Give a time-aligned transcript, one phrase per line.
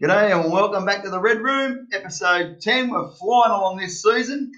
[0.00, 2.88] G'day and welcome back to the Red Room, episode 10.
[2.88, 4.52] We're flying along this season.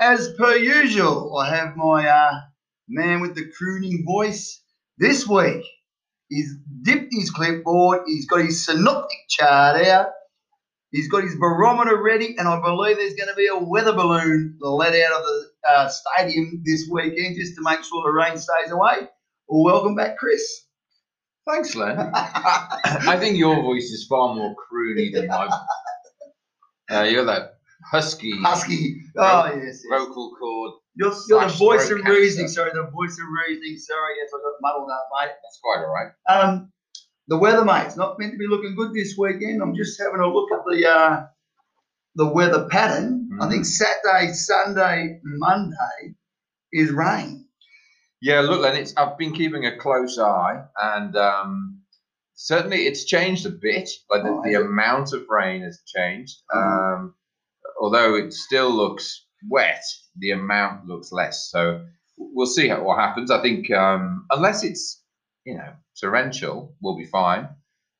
[0.00, 2.40] As per usual, I have my uh,
[2.88, 4.62] man with the crooning voice.
[4.96, 5.64] This week,
[6.28, 10.06] he's dipped his clipboard, he's got his synoptic chart out,
[10.92, 14.56] he's got his barometer ready, and I believe there's going to be a weather balloon
[14.60, 18.70] let out of the uh, stadium this weekend just to make sure the rain stays
[18.70, 19.08] away.
[19.48, 20.65] Welcome back, Chris.
[21.48, 21.96] Thanks, Len.
[22.14, 25.48] I think your voice is far more croony than my.
[26.90, 27.54] Uh, you're that
[27.90, 28.96] husky, Husky.
[29.16, 29.62] Oh, yes.
[29.64, 29.82] yes.
[29.90, 30.72] vocal cord.
[30.96, 32.46] You're, you're the voice of reasoning.
[32.46, 32.54] cancer.
[32.62, 33.76] Sorry, the voice of reasoning.
[33.78, 35.30] Sorry, yes, I got muddled up, mate.
[35.42, 36.12] That's quite all right.
[36.28, 36.72] Um,
[37.28, 39.62] the weather, mate, it's not meant to be looking good this weekend.
[39.62, 41.26] I'm just having a look at the uh,
[42.16, 43.28] the weather pattern.
[43.40, 43.50] I Mm.
[43.50, 46.14] think Saturday, Sunday, Monday
[46.72, 47.45] is rain.
[48.20, 51.82] Yeah, look, Len, it's, I've been keeping a close eye, and um,
[52.34, 53.90] certainly it's changed a bit.
[54.10, 56.36] Like the, Oh, the amount of rain has changed.
[56.54, 56.94] Mhm.
[56.96, 57.14] Um,
[57.80, 59.84] although it still looks wet,
[60.16, 61.50] the amount looks less.
[61.50, 61.84] So
[62.16, 63.30] we'll see how, what happens.
[63.30, 65.02] I think um, unless it's
[65.44, 67.48] you know torrential, we'll be fine.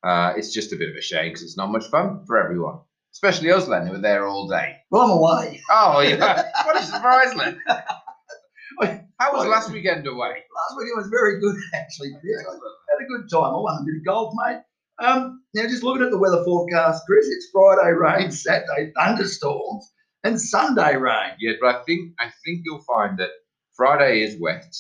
[0.03, 2.79] Uh, it's just a bit of a shame because it's not much fun for everyone,
[3.13, 4.77] especially us, Len, who were there all day.
[4.91, 5.61] Well, I'm away.
[5.71, 6.51] Oh, yeah.
[6.65, 7.61] what a surprise, Len.
[9.19, 10.29] How was last weekend away?
[10.29, 12.11] Last weekend was very good, actually.
[12.21, 12.47] Chris.
[12.47, 13.55] I had a good time.
[13.55, 14.61] I won a bit of golf, mate.
[14.99, 19.91] Um, now, just looking at the weather forecast, Chris, it's Friday rain, Saturday thunderstorms,
[20.25, 21.33] and Sunday rain.
[21.39, 23.31] Yeah, but I think I think you'll find that
[23.77, 24.75] Friday is wet,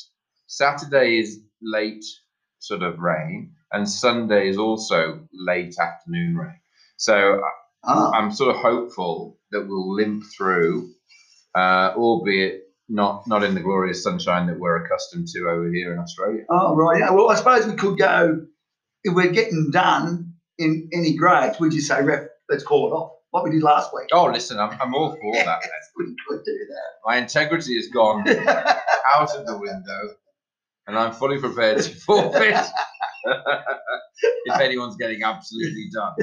[0.46, 2.04] Saturday is late
[2.60, 6.60] sort of rain, and Sunday is also late afternoon rain.
[6.96, 7.42] So
[7.84, 10.90] Ah, I'm sort of hopeful that we'll limp through,
[11.54, 15.98] uh, albeit not not in the glorious sunshine that we're accustomed to over here in
[15.98, 16.44] Australia.
[16.50, 17.00] Oh, right.
[17.00, 17.10] Yeah.
[17.10, 18.40] Well, I suppose we could go,
[19.04, 23.12] if we're getting done in any grades, we just say, ref, let's call it off,
[23.30, 24.08] What we did last week.
[24.12, 25.62] Oh, listen, I'm, I'm all for that.
[25.98, 26.90] We could do that.
[27.06, 30.14] My integrity has gone out of the window,
[30.86, 32.54] and I'm fully prepared to forfeit
[33.24, 36.14] if anyone's getting absolutely done.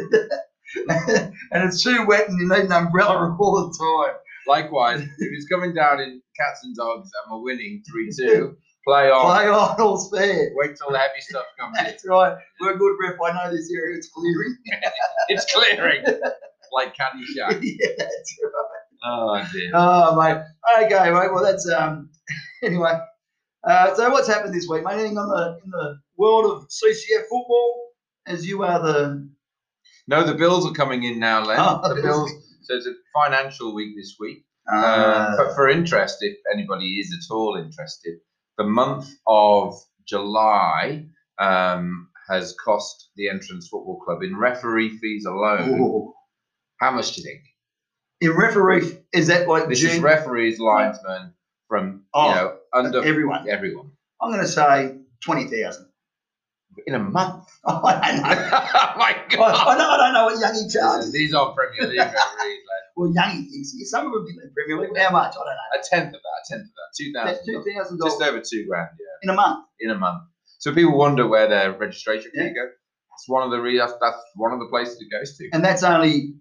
[1.52, 4.16] and it's too wet and you need an umbrella all the time.
[4.48, 8.58] Likewise, if it's coming down in cats and dogs and we're winning 3 2,
[8.88, 9.26] play on.
[9.26, 10.52] Play on, all's fair.
[10.56, 11.86] Wait till the heavy stuff comes in.
[11.86, 12.36] That's right.
[12.60, 13.16] We're a good ref.
[13.24, 14.58] I know this area, it's clearing.
[15.30, 16.04] It's clearing
[16.74, 17.58] like Candy Shack.
[17.62, 19.06] yeah, that's right.
[19.06, 19.72] Oh, dear.
[19.74, 20.42] Oh, mate.
[20.86, 21.34] Okay, mate.
[21.34, 22.10] Well, that's um.
[22.64, 22.98] Anyway,
[23.66, 24.94] uh, so what's happened this week, mate?
[24.94, 27.92] Anything on the in the world of CCF football?
[28.26, 29.30] As you are the
[30.08, 31.58] No, the bills are coming in now, Len.
[31.60, 32.32] Oh, the bills.
[32.62, 34.46] So it's a financial week this week.
[34.72, 38.16] Uh, Um, but for interest, if anybody is at all interested,
[38.58, 39.76] the month of
[40.08, 41.06] July
[41.40, 45.80] um, has cost the Entrance Football Club in referee fees alone.
[45.82, 46.14] ooh.
[46.80, 47.42] How much do you think?
[48.22, 49.90] in referee, is that like This June?
[49.92, 51.34] is referees, linesmen,
[51.68, 53.50] from Oh, you know under everyone.
[53.50, 53.92] everyone
[54.22, 55.88] I'm going to say twenty thousand.
[56.88, 57.44] in a month.
[57.66, 58.30] Oh, I don't know.
[58.34, 59.90] oh my I, I know.
[59.90, 61.12] I don't know what Youngie charges.
[61.12, 62.60] These are Premier League referees.
[62.96, 64.98] Well, Youngie thinks some of them think they're Premier League.
[64.98, 65.32] How much?
[65.34, 65.80] I don't know.
[65.80, 68.40] A tenth of that, a tenth of that, two That's thousand, two thousand just over
[68.40, 69.66] two grand, yeah, in a month.
[69.80, 70.24] in a month.
[70.60, 72.50] So people wonder where their registration fee Yeah.
[72.54, 72.66] go.
[73.10, 75.50] That's one of the re- that's, that's one of the places it goes to.
[75.54, 76.36] And that's only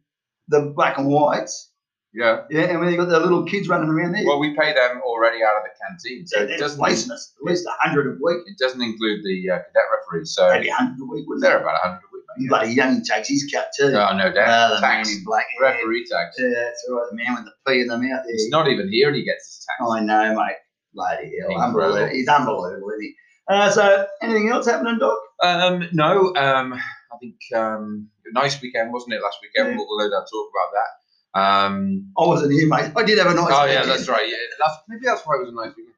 [0.48, 1.70] the black and whites.
[2.14, 2.42] Yeah.
[2.50, 5.00] Yeah, and when you got the little kids running around there, Well, we pay them
[5.04, 8.06] already out of the canteen, so yeah, it doesn't wasting us at least a hundred
[8.06, 10.34] a week, it doesn't include the uh, cadet referees.
[10.34, 11.24] So maybe a hundred a week.
[11.26, 12.02] Wouldn't they're about a hundred
[12.36, 12.48] a mate.
[12.48, 13.86] Bloody Youngie takes his cut too.
[13.94, 14.76] Oh no doubt.
[14.76, 16.36] the man tax, in black referee tax.
[16.38, 17.06] Yeah, that's all right.
[17.10, 18.24] The man with the P in the mouth.
[18.28, 19.90] He's not even here, and he gets his tax.
[19.90, 20.56] I know, mate.
[20.94, 22.08] Bloody hell, unbelievable.
[22.08, 23.14] He's unbelievable, isn't he?
[23.48, 25.18] Uh, so, anything else happening, Doc?
[25.42, 29.22] Um, no, um, I think um, nice weekend, wasn't it?
[29.22, 29.84] Last weekend, Yeah.
[29.84, 31.40] we'll, no doubt talk about that.
[31.40, 32.92] Um, I wasn't here, mate.
[32.94, 33.48] I did have a nice.
[33.50, 34.28] oh yeah, that's right.
[34.28, 35.94] Yeah, that's, maybe that's why it was a nice weekend.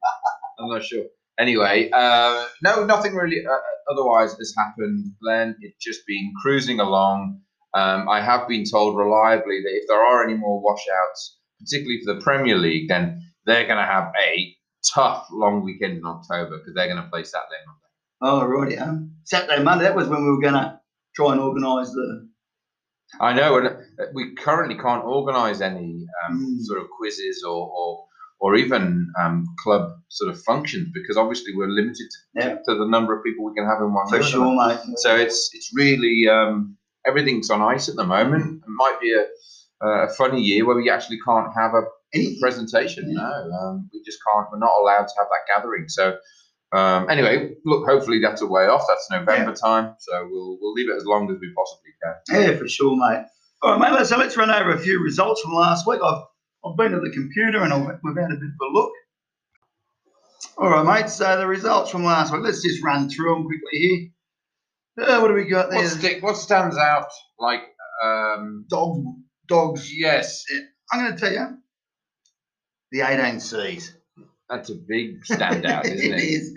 [0.59, 1.03] I'm not sure.
[1.39, 3.57] Anyway, uh, no, nothing really uh,
[3.91, 5.05] otherwise has happened.
[5.21, 7.41] Glenn, it's just been cruising along.
[7.73, 12.13] Um, I have been told reliably that if there are any more washouts, particularly for
[12.13, 14.55] the Premier League, then they're going to have a
[14.93, 17.81] tough long weekend in October because they're going to play Saturday and Monday.
[18.21, 18.95] Oh, right, yeah.
[19.25, 19.83] Saturday, Monday.
[19.83, 20.79] That was when we were going to
[21.15, 22.29] try and organise the.
[23.19, 26.59] I know, and uh, we currently can't organise any um, Mm.
[26.61, 28.04] sort of quizzes or or,
[28.39, 32.55] or even um, club sort of functions because obviously we're limited to, Yeah.
[32.67, 34.23] to the number of people we can have in one For room.
[34.27, 34.79] sure, mate.
[34.97, 36.77] So it's it's really um,
[37.07, 38.61] everything's on ice at the moment.
[38.63, 39.25] It might be a,
[39.87, 41.81] a funny year where we actually can't have a
[42.13, 42.39] Anything.
[42.39, 43.09] presentation.
[43.09, 43.15] Yeah.
[43.23, 44.47] No, um, we just can't.
[44.51, 45.85] We're not allowed to have that gathering.
[45.89, 46.17] So
[46.71, 48.83] um, anyway, look, hopefully that's a way off.
[48.87, 52.41] That's November time, so we'll we'll leave it as long as we possibly can.
[52.51, 53.25] Yeah, for sure, mate.
[53.63, 54.05] All right, mate.
[54.07, 55.99] So let's run over a few results from last week.
[56.03, 56.21] I've
[56.65, 58.91] I've been to the computer and I've, we've had a bit of a look.
[60.57, 61.09] All right, mate.
[61.09, 62.41] So the results from last week.
[62.43, 64.11] Let's just run through them quickly
[64.97, 65.07] here.
[65.07, 65.81] Uh, what do we got there?
[65.81, 67.07] What, stick, what stands out?
[67.37, 67.61] Like,
[68.03, 69.01] um, Dogs.
[69.47, 69.91] Dogs.
[69.93, 70.43] yes,
[70.91, 71.57] I'm going to tell you.
[72.91, 73.93] The 18 C's.
[74.49, 76.23] that's a big standout, isn't it it?
[76.23, 76.53] is.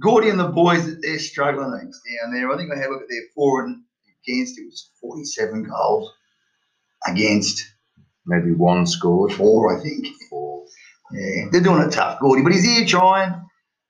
[0.00, 2.50] Gordy and the boys, they're struggling down there.
[2.50, 3.82] I think I had a look at their for and
[4.24, 4.58] against.
[4.58, 6.10] It was 47 goals
[7.06, 7.64] against
[8.26, 9.32] Maybe one scored.
[9.32, 10.06] four, I think.
[10.28, 10.64] Four.
[11.12, 13.44] Yeah, they're doing it tough, Gordy, but he's here trying.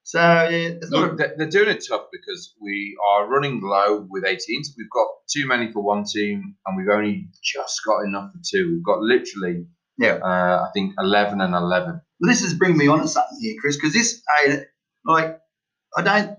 [0.04, 0.48] So yeah,
[0.80, 4.24] it's not Look, a, they're they're doing it tough because we are running low with
[4.24, 4.68] 18s.
[4.78, 8.72] We've got too many for one team, and we've only just got enough for two.
[8.72, 9.66] We've got literally,
[9.98, 10.14] Yeah.
[10.22, 12.00] uh, I think 11 and 11.
[12.20, 14.62] But this is bringing me on to something here, Chris, because this, hey,
[15.04, 15.38] like,
[15.96, 16.38] I don't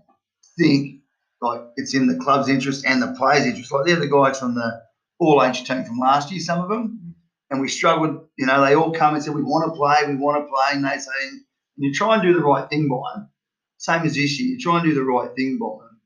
[0.58, 1.02] think
[1.42, 3.72] like it's in the club's interest and the players' interest.
[3.72, 4.82] Like they're the guys from the
[5.20, 7.11] all age team from last year, some of them,
[7.52, 8.28] and we struggled.
[8.38, 10.70] You know, they all come and said we want to play, we want to play,
[10.74, 11.42] and they say, and
[11.78, 13.30] you try and do the right thing by them.
[13.78, 16.00] Same as this year, you try and do the right thing by them,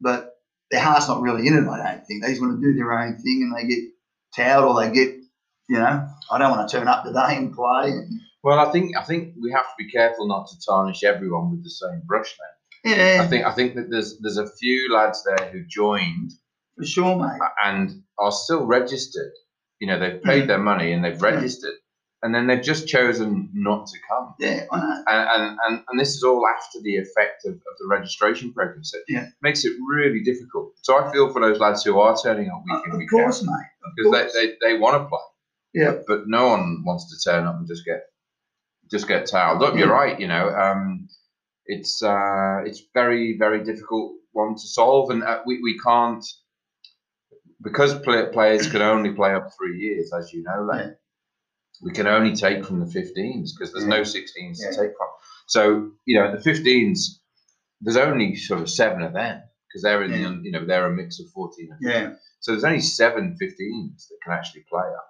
[0.00, 0.34] but
[0.70, 1.68] their heart's not really in it.
[1.68, 3.84] I don't think they just want to do their own thing, and they get
[4.34, 5.14] towed or they get,
[5.68, 7.90] you know, I don't want to turn up today and play.
[7.90, 11.50] And, Well, I think I think we have to be careful not to tarnish everyone
[11.50, 12.36] with the same brush.
[12.84, 16.32] Then yeah, I think I think that there's there's a few lads there who joined
[16.76, 17.40] for sure, mate.
[17.64, 19.32] and are still registered.
[19.80, 21.72] You know, they've paid their money and they've registered,
[22.22, 24.34] and then they've just chosen not to come.
[24.38, 25.04] Yeah, I know.
[25.08, 28.92] and, and, and, and this is all after the effect of, of the registration process.
[28.94, 29.26] It Yeah.
[29.42, 30.74] makes it really difficult.
[30.82, 33.42] So I feel for those lads who are turning up week in, Of week course,
[33.42, 33.66] out mate.
[33.84, 34.32] Of because course.
[34.34, 35.18] they, they, they want to play,
[35.72, 38.02] yeah, but no one wants to turn up and just get
[38.90, 39.76] just get towelled up.
[39.76, 39.92] You're Yeah.
[39.94, 40.20] right.
[40.20, 41.08] You know, um,
[41.64, 46.24] it's uh, it's very very difficult one to solve, and uh, we, we can't
[47.62, 50.94] because play, players can only play up three years, as you know, Len, Yeah.
[51.82, 54.70] we can only take from the 15s because there's no 16s Yeah.
[54.70, 55.08] to take from.
[55.46, 57.18] So you know, the 15s,
[57.80, 60.28] there's only sort of seven of them because they're in Yeah.
[60.28, 62.02] the, you know they're a mix of 14 and 15.
[62.10, 65.08] yeah, So there's only seven 15s that can actually play up,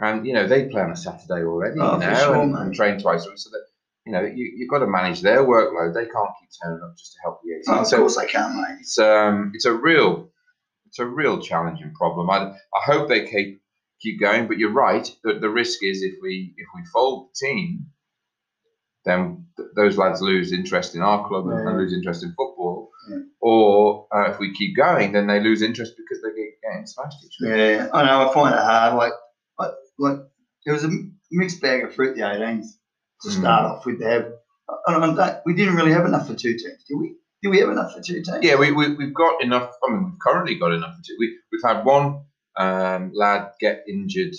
[0.00, 2.98] and you know they play on a Saturday already, Oh, know, sure, and, and train
[3.00, 3.38] twice a week.
[3.38, 3.64] So that
[4.06, 5.94] you know you you've got to manage their workload.
[5.94, 7.62] They can't keep turning up just to help the 18.
[7.68, 8.78] oh, of so course they can, mate.
[8.80, 10.30] it's um it's a real
[10.90, 12.28] it's a real challenging problem.
[12.30, 13.62] I I hope they keep
[14.02, 15.08] keep going, but you're right.
[15.24, 17.86] The, the risk is if we if we fold the team,
[19.04, 22.90] then th- those lads lose interest in our club and, and lose interest in football.
[23.08, 23.18] Yeah.
[23.40, 27.16] Or uh, if we keep going, then they lose interest because they get getting smashed
[27.24, 27.50] each week.
[27.56, 28.28] Yeah, I know.
[28.28, 28.94] I find it hard.
[28.96, 29.12] Like,
[29.58, 30.18] I, like
[30.66, 30.90] it was a
[31.30, 32.16] mixed bag of fruit.
[32.16, 32.66] The 18s
[33.22, 33.38] to Mm.
[33.40, 34.02] start off with.
[34.02, 34.32] Have,
[34.88, 37.14] I, I we didn't really have enough for two teams, did we?
[37.42, 38.38] Did we have enough for two teams?
[38.42, 39.72] Yeah, we, we, we've got enough.
[39.82, 40.96] I mean, we've currently got enough.
[41.02, 42.24] To, we, we've had one
[42.56, 44.34] um, lad get injured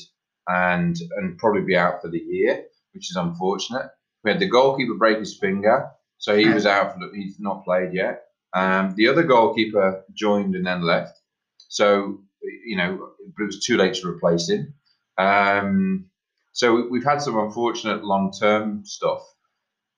[0.47, 2.63] and and probably be out for the year,
[2.93, 3.89] which is unfortunate.
[4.23, 7.93] We had the goalkeeper break his finger, so he was out for he's not played
[7.93, 8.25] yet.
[8.53, 11.17] Um, the other goalkeeper joined and then left,
[11.57, 12.19] so
[12.65, 13.09] you know
[13.39, 14.73] it was too late to replace him.
[15.17, 16.05] Um,
[16.51, 19.21] so we've had some unfortunate long term stuff,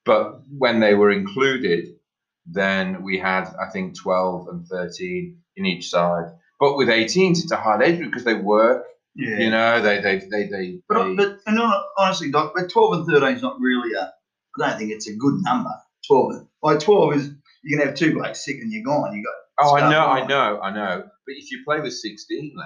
[0.06, 1.96] but when they were included,
[2.46, 6.26] then we had I think 12 and 13 in each side.
[6.60, 8.84] But with 18s, it's a hard age group because they work.
[9.16, 9.38] yeah.
[9.38, 10.80] You know, they they they they.
[10.88, 11.60] But, they- but and
[11.98, 14.12] honestly, Doc, but 12 and 13 is not really a,
[14.62, 15.72] I don't think it's a good number.
[16.08, 16.48] 12.
[16.62, 17.32] Like 12 is,
[17.64, 19.16] you can have two blokes sick and you're gone.
[19.16, 21.02] You got, oh, I know, I know, I know.
[21.26, 22.66] But if you play with 16, then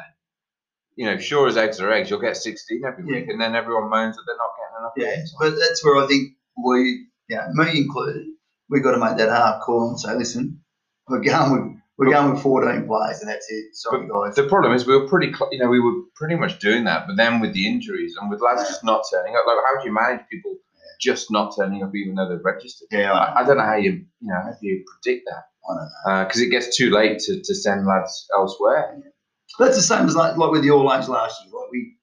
[0.95, 3.19] you know, sure as eggs are eggs, you'll get 16 every Yeah.
[3.19, 5.17] week, and then everyone moans that they're not getting enough.
[5.19, 5.25] yeah.
[5.39, 6.31] But that's where I think
[6.65, 8.25] we, yeah, me included,
[8.69, 10.61] we've got to make that hard call and say, listen,
[11.09, 13.75] we're going with, we're going with 14 players and that's it.
[13.75, 14.35] Sorry, guys.
[14.35, 17.07] The problem is we were pretty, cl- you know, we were pretty much doing that,
[17.07, 18.67] but then with the injuries and with lads Yeah.
[18.69, 20.55] just not turning up, like how do you manage people
[20.99, 22.87] just not turning up even though they've registered?
[22.91, 25.43] Yeah, I, I, I don't know how you, you know, how do you predict that?
[25.69, 26.25] I don't know.
[26.25, 28.97] because it gets too late to, to send lads elsewhere.
[29.59, 31.53] That's the same as like, like with the All Age last year.
[31.53, 31.95] Like we,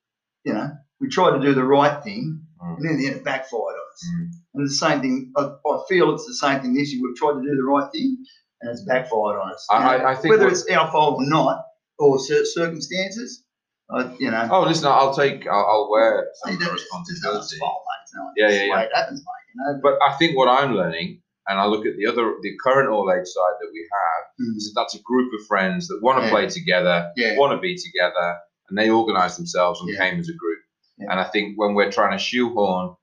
[0.45, 2.77] you know, we tried to do the right thing Mm.
[2.79, 4.09] and then the end it backfired on us.
[4.17, 4.29] Mm.
[4.55, 7.03] And the same thing, I, I feel it's the same thing this year.
[7.03, 8.17] We've tried to do the right thing
[8.61, 9.67] and it's backfired on us.
[9.71, 11.65] I- I- I think whether it's our fault or not,
[11.99, 13.45] or circumstances,
[13.91, 16.85] I, you know, Oh, listen, I'll take, I'll, I'll wear some of the don't- it's
[16.93, 17.59] not one's responsibility.
[17.59, 17.83] fault,
[18.17, 18.87] no Yeah, yeah, yeah.
[18.95, 19.55] happens, mate.
[19.55, 22.53] You know, But I think what I'm learning, and I look at the other, the
[22.65, 24.57] current all age side that we have, Mm.
[24.57, 26.31] is that that's a group of friends that want to Yeah.
[26.31, 29.99] play together, yeah, want to be together, and they organise themselves and Yeah.
[29.99, 30.59] came as a group.
[30.99, 32.95] And I think when we're trying to shoehorn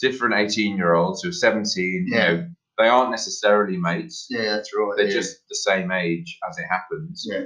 [0.00, 2.30] different 18 year olds who are 17, Yeah.
[2.30, 4.26] you know, they aren't necessarily mates.
[4.30, 4.92] yeah, that's right.
[4.96, 5.12] They're yeah.
[5.12, 7.26] just the same age as it happens.
[7.28, 7.44] Yeah.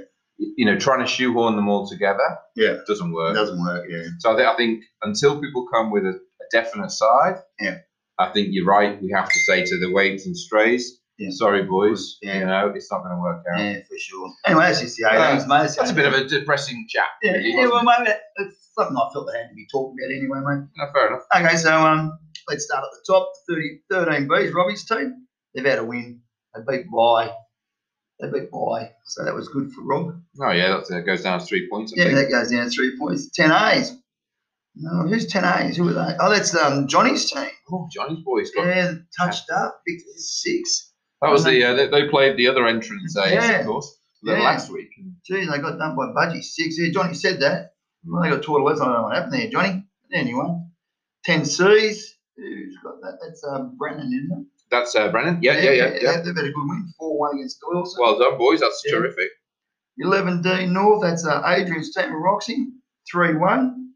[0.57, 2.77] you know, trying to shoehorn them all together, Yeah.
[2.87, 3.35] doesn't It work.
[3.35, 3.85] doesn't work.
[3.89, 4.03] Yeah.
[4.19, 7.77] So I think, I think until people come with a, a definite side, Yeah.
[8.19, 9.01] I think you're right.
[9.01, 11.29] We have to say to the weights and strays, Yeah.
[11.31, 12.39] sorry boys, Yeah.
[12.39, 13.59] you know, it's not going to work out.
[13.59, 14.33] Yeah, for sure.
[14.45, 15.71] Anyway, that's just the 18s, mate.
[15.77, 17.05] That's a bit of a depressing chat.
[17.21, 20.11] yeah, really, yeah, well, mate, it's something I felt they had to be talking about
[20.11, 20.67] anyway, mate.
[20.77, 21.23] No, fair enough.
[21.35, 23.31] Okay, so um, let's start at the top.
[23.49, 25.25] 30, 13 Bs, Robbie's team.
[25.55, 26.21] They've had a win.
[26.55, 27.31] They beat by.
[28.19, 28.91] They beat by.
[29.05, 30.15] So that was good for Rob.
[30.41, 31.93] Oh yeah, that goes down to three points.
[31.93, 32.17] I Yeah, think.
[32.17, 33.29] that goes down to three points.
[33.35, 33.95] 10 A's.
[34.75, 35.77] No, who's 10 A's?
[35.77, 36.15] Who are they?
[36.19, 37.47] Oh, that's um, Johnny's team.
[37.71, 38.65] Oh, Johnny's boys got.
[38.67, 39.81] Yeah, touched up.
[39.85, 40.91] Big six.
[41.21, 43.59] That was the uh, they, they played the other entrance days, Yeah.
[43.59, 44.39] of course, Yeah.
[44.39, 44.89] last week.
[45.25, 46.43] Geez, they got done by Budgie.
[46.43, 46.77] Six.
[46.79, 47.73] Yeah, Johnny said that.
[48.05, 48.83] Well, they got taught a lesson.
[48.83, 49.83] I don't know what happened there, Johnny.
[50.11, 50.47] Anyway,
[51.25, 52.15] 10 C's.
[52.37, 53.19] Who's got that?
[53.21, 54.47] That's um, Brennan, isn't it?
[54.71, 55.39] That's uh, Brennan.
[55.41, 56.21] Yeah, yeah, yeah, yeah.
[56.21, 56.91] They've had a good win.
[56.99, 57.83] 4 1 against Doyle.
[57.99, 58.59] Well done, boys.
[58.61, 58.93] That's Yeah.
[58.97, 59.29] terrific.
[60.03, 62.67] 11D North, that's uh, Adrian's team of Roxy,
[63.11, 63.89] 3 1.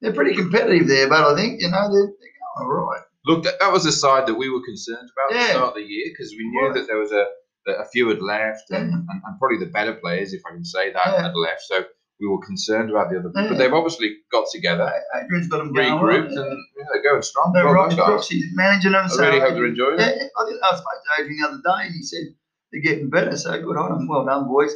[0.00, 3.02] They're pretty competitive there, but I think, you know, they're, they're going all right.
[3.26, 5.74] Look, that, that was a side that we were concerned about at the start of
[5.74, 6.74] the year because we knew Right.
[6.74, 7.26] that there was a
[7.68, 8.96] a few had left and, Yeah.
[8.96, 11.22] and, and probably the better players, if I can say that, Yeah.
[11.22, 11.60] had left.
[11.62, 11.84] So
[12.20, 13.30] we were concerned about the other.
[13.34, 13.48] Yeah.
[13.48, 13.58] But mm.
[13.58, 17.52] they've obviously got together, Adrian's got them regrouped, and yeah, they're going strong.
[17.54, 17.98] They're Well guys.
[17.98, 19.04] Roxy's managing them.
[19.04, 20.30] I so really hope they're enjoying Yeah, it.
[20.38, 22.24] I, think I spoke to Adrian the other day and he said
[22.72, 24.08] they're getting better, so good on them.
[24.08, 24.72] Well done, boys.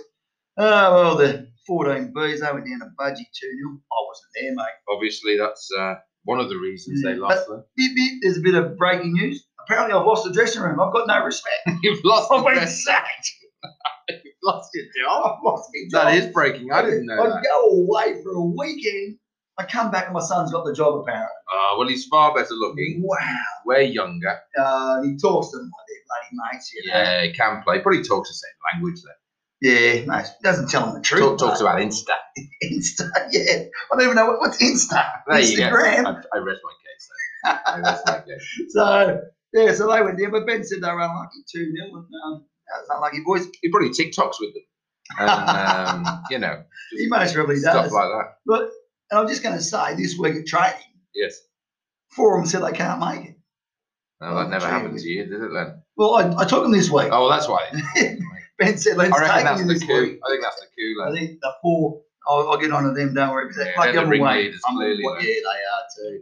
[0.56, 3.80] Oh, well, the 14 Bs, they went down to Budgie 2 0.
[3.92, 4.78] I wasn't there, mate.
[4.88, 7.20] Obviously, that's uh, one of the reasons they Yeah.
[7.20, 7.64] lost them.
[7.76, 9.46] Beep, beep, there's a bit of breaking news.
[9.60, 10.78] Apparently, I've lost the dressing room.
[10.80, 11.60] I've got no respect.
[11.82, 13.30] You've lost I've the been sacked.
[14.44, 15.24] Lost your job.
[15.24, 16.08] I've lost my job.
[16.08, 16.70] That is breaking.
[16.70, 17.44] I didn't know I'd that.
[17.44, 19.18] go away for a weekend.
[19.58, 21.28] I come back and my son's got the job apparently.
[21.52, 23.02] Uh, well, he's far better looking.
[23.04, 23.38] Wow.
[23.64, 24.36] Way younger.
[24.58, 26.72] Uh, he talks to them like they're bloody mates.
[26.74, 26.98] You know?
[26.98, 27.80] Yeah, he can play.
[27.80, 29.14] Probably talks the same language then.
[29.60, 30.26] Yeah, mate.
[30.42, 31.22] Doesn't tell him the truth.
[31.22, 32.16] Talk, talks about Insta.
[32.64, 33.08] Insta.
[33.30, 33.64] Yeah.
[33.92, 35.08] I don't even know what, what's Insta.
[35.26, 35.38] There.
[35.38, 36.06] Instagram.
[36.06, 37.08] I, I rest my case
[37.44, 37.60] then.
[37.64, 38.44] I rest my case.
[38.70, 39.20] So,
[39.54, 40.30] yeah, so they went there.
[40.30, 41.96] But Ben said they were unlucky 2 0.
[41.96, 43.46] And um, that was unlucky, boys.
[43.62, 44.62] He probably TikToks with them.
[45.18, 47.90] And, um, you know, He most probably stuff does.
[47.90, 48.36] Stuff like that.
[48.46, 48.70] But,
[49.10, 50.80] and I'm just going to say, this week at training,
[51.14, 51.38] Yes.
[52.10, 53.36] four of them said they can't make it.
[54.20, 55.82] No, that never happened to you, did it then?
[55.96, 57.08] Well, I, I took them this week.
[57.12, 57.68] Oh, well, that's why.
[58.58, 60.00] Ben said, let's I take that's them the this coup.
[60.00, 60.20] week.
[60.24, 61.02] I think that's the coup.
[61.04, 63.52] I think the four, I'll, I'll get on to them, don't worry.
[63.58, 64.52] Yeah, Like they're the away.
[64.66, 65.02] I'm clearly.
[65.02, 66.20] Yeah, they are too.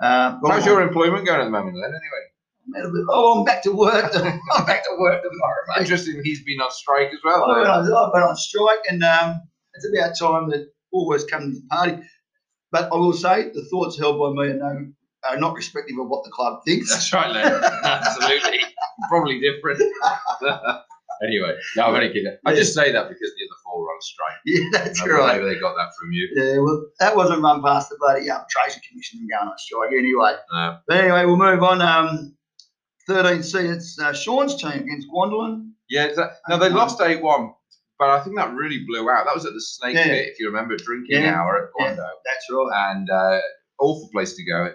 [0.00, 2.24] Um, well, How's your employment going at the moment then, anyway?
[2.76, 4.10] I'm- Oh, I'm back to work.
[4.14, 5.80] I'm back to work tomorrow, mate.
[5.82, 7.44] Interesting, he's been on strike as well.
[7.44, 7.96] I went though.
[7.96, 9.40] on, I went on strike, and um,
[9.74, 11.98] it's about time that always come to the party.
[12.70, 14.86] But I will say, the thoughts held by me are, no,
[15.24, 16.90] are not respective of what the club thinks.
[16.90, 17.62] That's right, Len.
[17.84, 18.60] Absolutely.
[19.10, 19.80] Probably different.
[21.22, 22.34] anyway, no, I'm only kidding.
[22.46, 24.36] I just say that because the other four were on strike.
[24.46, 25.40] Yeah, that's right.
[25.40, 26.28] Maybe they got that from you.
[26.34, 30.34] Yeah, well, that wasn't run past the bloody arbitration commission and going on strike anyway.
[30.52, 30.78] No.
[30.88, 31.80] But anyway, we'll move on.
[31.82, 32.34] Um,
[33.08, 35.70] 13 C, it's uh, Sean's team against Gwandalan.
[35.88, 37.52] Yeah, that, no, they lost 8 1,
[37.98, 39.26] but I think that really blew out.
[39.26, 40.04] That was at the Snake Yeah.
[40.04, 41.34] Pit, if you remember, drinking Yeah.
[41.40, 41.72] hour at.
[41.72, 41.96] Quando.
[41.96, 42.92] That's right.
[42.94, 43.40] And uh,
[43.80, 44.70] awful place to go, uh,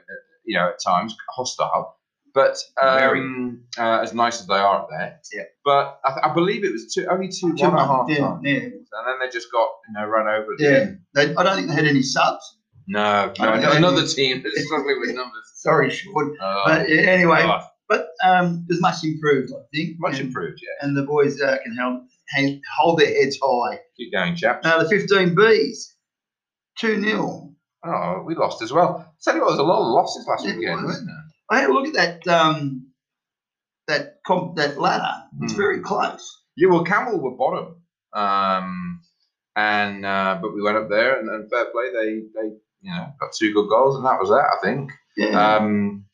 [0.46, 1.96] you know, at times, hostile.
[2.34, 3.19] But Very.
[3.22, 5.19] um, uh, as nice as they are up there.
[5.34, 5.43] Yeah.
[5.65, 8.17] But I, th- I believe it was two, only 2 1 Two and half yeah,
[8.19, 8.41] time.
[8.43, 10.77] yeah, And then they just got, you know, run over at the yeah.
[10.77, 11.00] end.
[11.15, 12.57] They, I don't think they had any subs.
[12.88, 15.43] No, no another team that's struggling with numbers.
[15.55, 16.38] Sorry, Sean.
[16.39, 17.41] Oh, But yeah, anyway,
[17.89, 19.98] but um, there's much improved, I think.
[20.00, 20.86] much and, improved, yeah.
[20.86, 23.79] and the boys uh, can help, hang, hold their heads high.
[23.98, 24.63] Keep going, chaps.
[24.65, 25.77] Now the 15 Bs,
[26.79, 27.53] 2 0.
[27.86, 29.13] Oh, we lost as well.
[29.24, 30.86] Tell you what, there's a lot of losses last It weekend, was.
[30.86, 31.24] wasn't there?
[31.50, 32.88] I had a look at that um,
[33.88, 35.24] that comp, that ladder.
[35.41, 35.58] It's Hmm.
[35.58, 36.44] very close.
[36.58, 37.75] Yeah, well, Campbell were bottom,
[38.13, 39.00] um,
[39.56, 42.48] and uh, but we went up there, and, and fair play, they they
[42.82, 44.44] you know got two good goals, and that was that.
[44.58, 44.91] I think.
[45.15, 45.56] Yeah.
[45.58, 46.06] Um,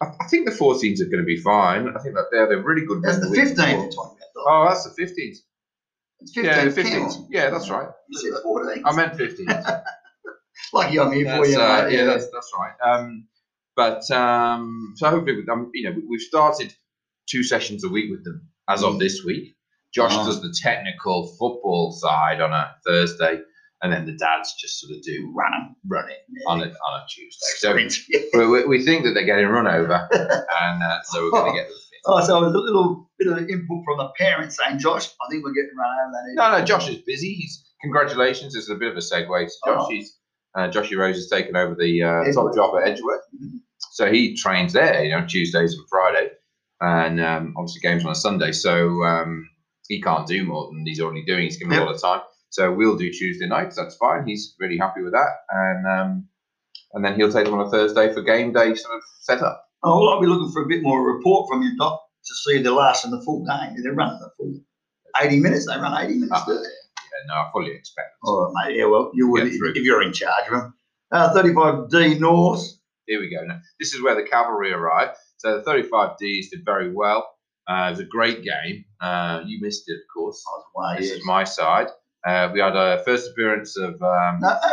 [0.00, 1.88] I, I think the 14s are going to be fine.
[1.88, 3.02] I think that they're they're really good.
[3.02, 3.68] That's the week 15 before.
[3.82, 4.44] you're talking about.
[4.48, 5.36] Oh, that's the 15s.
[6.20, 6.44] It's 15.
[6.44, 7.12] Yeah, the count.
[7.12, 7.26] 15s.
[7.30, 7.88] Yeah, that's right.
[8.08, 8.82] You said 14.
[8.86, 9.82] I meant 15s.
[10.72, 11.60] Lucky I'm here for you.
[11.60, 12.72] uh, yeah, that's that's right.
[12.82, 13.26] Um,
[13.76, 16.72] but um, so hopefully, um, you know, we've started
[17.28, 18.98] two sessions a week with them as of Mm.
[19.00, 19.54] this week.
[19.94, 20.24] Josh Oh.
[20.26, 23.40] does the technical football side on a Thursday,
[23.82, 27.04] and then the dads just sort of do run run it on a on a
[27.08, 27.46] Tuesday.
[27.58, 31.52] So we, we, we think that they're getting run over, and uh, so we're going
[31.52, 31.76] to get them.
[32.06, 35.52] Oh, so a little bit of input from the parents saying, Josh, I think we're
[35.52, 36.34] getting run over that.
[36.52, 37.34] No, no, Josh is busy.
[37.34, 38.54] He's congratulations.
[38.54, 39.84] This is a bit of a segue to Josh.
[39.84, 39.86] Oh.
[39.88, 40.18] He's
[40.56, 43.58] uh, Joshy Rose has taken over the uh, top job at Edgeworth, Mhm.
[43.92, 45.04] so he trains there.
[45.04, 46.30] You know, Tuesdays and Friday,
[46.80, 48.52] and um, obviously games on a Sunday.
[48.52, 49.48] So um,
[49.88, 51.44] he can't do more than he's already doing.
[51.44, 51.86] He's given a Yep.
[51.86, 52.20] lot of time.
[52.52, 54.26] So we'll do Tuesday night 'cause that's fine.
[54.26, 56.28] He's really happy with that, and um,
[56.92, 59.64] and then he'll take them on a Thursday for game day sort of setup.
[59.82, 62.70] Oh, I'll be looking for a bit more report from you, Doc, to see the
[62.72, 63.74] last and the full game.
[63.82, 64.54] They're running the full
[65.20, 65.66] 80 minutes.
[65.66, 66.60] They run 80 minutes, Ah, do they?
[66.60, 68.08] Yeah, no, I fully expect.
[68.22, 68.26] it.
[68.28, 68.76] All right, mate.
[68.76, 70.74] Yeah, well, you would Get if you're in charge of them.
[71.10, 72.62] Uh, 35D North.
[73.06, 73.42] Here we go.
[73.44, 75.16] Now, this is where the cavalry arrived.
[75.38, 77.28] So the 35Ds did very well.
[77.68, 78.84] Uh, it was a great game.
[79.00, 80.42] Uh, you missed it, of course.
[80.46, 81.18] I was away, This yes.
[81.20, 81.88] is my side.
[82.26, 84.70] Uh, we had a first appearance of um, No, uh,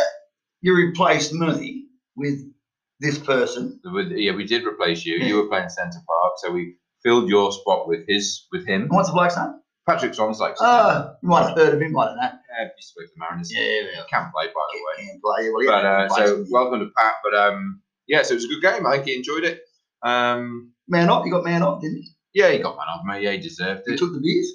[0.62, 2.40] you replaced me with
[3.00, 3.80] this person.
[3.86, 5.18] with, yeah, we did replace you.
[5.18, 8.84] You were playing centre park, so we filled your spot with his with him.
[8.84, 9.56] And what's the bloke's name?
[9.88, 10.56] Patrick Zwaanswijk.
[10.60, 12.22] Oh, you might have heard of him, I don't know.
[12.22, 13.52] yeah, he spoke to Mariners.
[13.52, 14.02] Yeah, yeah.
[14.10, 15.08] Can't play, by the way.
[15.08, 15.50] Can't play.
[15.50, 17.14] Well, But yeah, uh, so welcome to Pat.
[17.24, 18.86] But um, yeah, so it was a good game.
[18.86, 19.62] I think he enjoyed it.
[20.04, 21.26] Um, man up.
[21.26, 22.10] You got man up, didn't you?
[22.34, 23.24] yeah, he got man off me.
[23.24, 23.98] Yeah, he deserved it.
[23.98, 24.52] took the beers.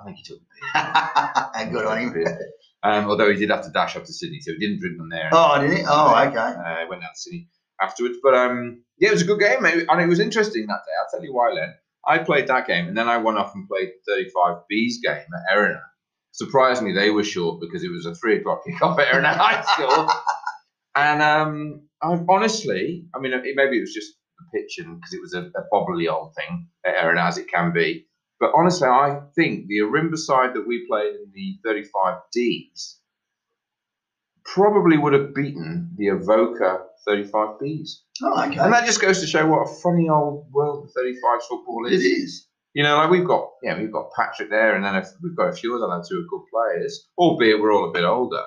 [0.00, 1.72] I think he took the beer.
[1.72, 2.38] Good on him.
[2.82, 5.08] Um, although he did have to dash up to Sydney, so he didn't drink them
[5.08, 5.30] there.
[5.32, 5.84] Oh, I did he?
[5.88, 6.36] Oh, okay.
[6.38, 7.48] Uh, went down to Sydney
[7.80, 8.18] afterwards.
[8.22, 9.86] But um, yeah, it was a good game, mate.
[9.88, 10.92] and it was interesting that day.
[11.00, 11.74] I'll tell you why, Len.
[12.06, 15.80] I played that game, and then I went off and played 35B's game at Erina.
[16.32, 20.10] Surprisingly, they were short because it was a three o'clock kickoff at Erina High School.
[20.96, 25.14] And um, I honestly, I mean, it, maybe it was just the pitch and because
[25.14, 28.06] it was a, a bobbly old thing at Erina as it can be.
[28.44, 32.96] But honestly, I think the Arimba side that we played in the 35Ds
[34.44, 37.88] probably would have beaten the Avoca 35Bs.
[38.22, 38.58] Oh, okay.
[38.58, 41.92] And that just goes to show what a funny old world the 35 football is.
[41.92, 42.18] it is.
[42.18, 42.46] is.
[42.74, 45.48] You know, like we've got, yeah, we've got Patrick there, and then if we've got
[45.48, 48.42] a few other lads who are good players, albeit we're all a bit older.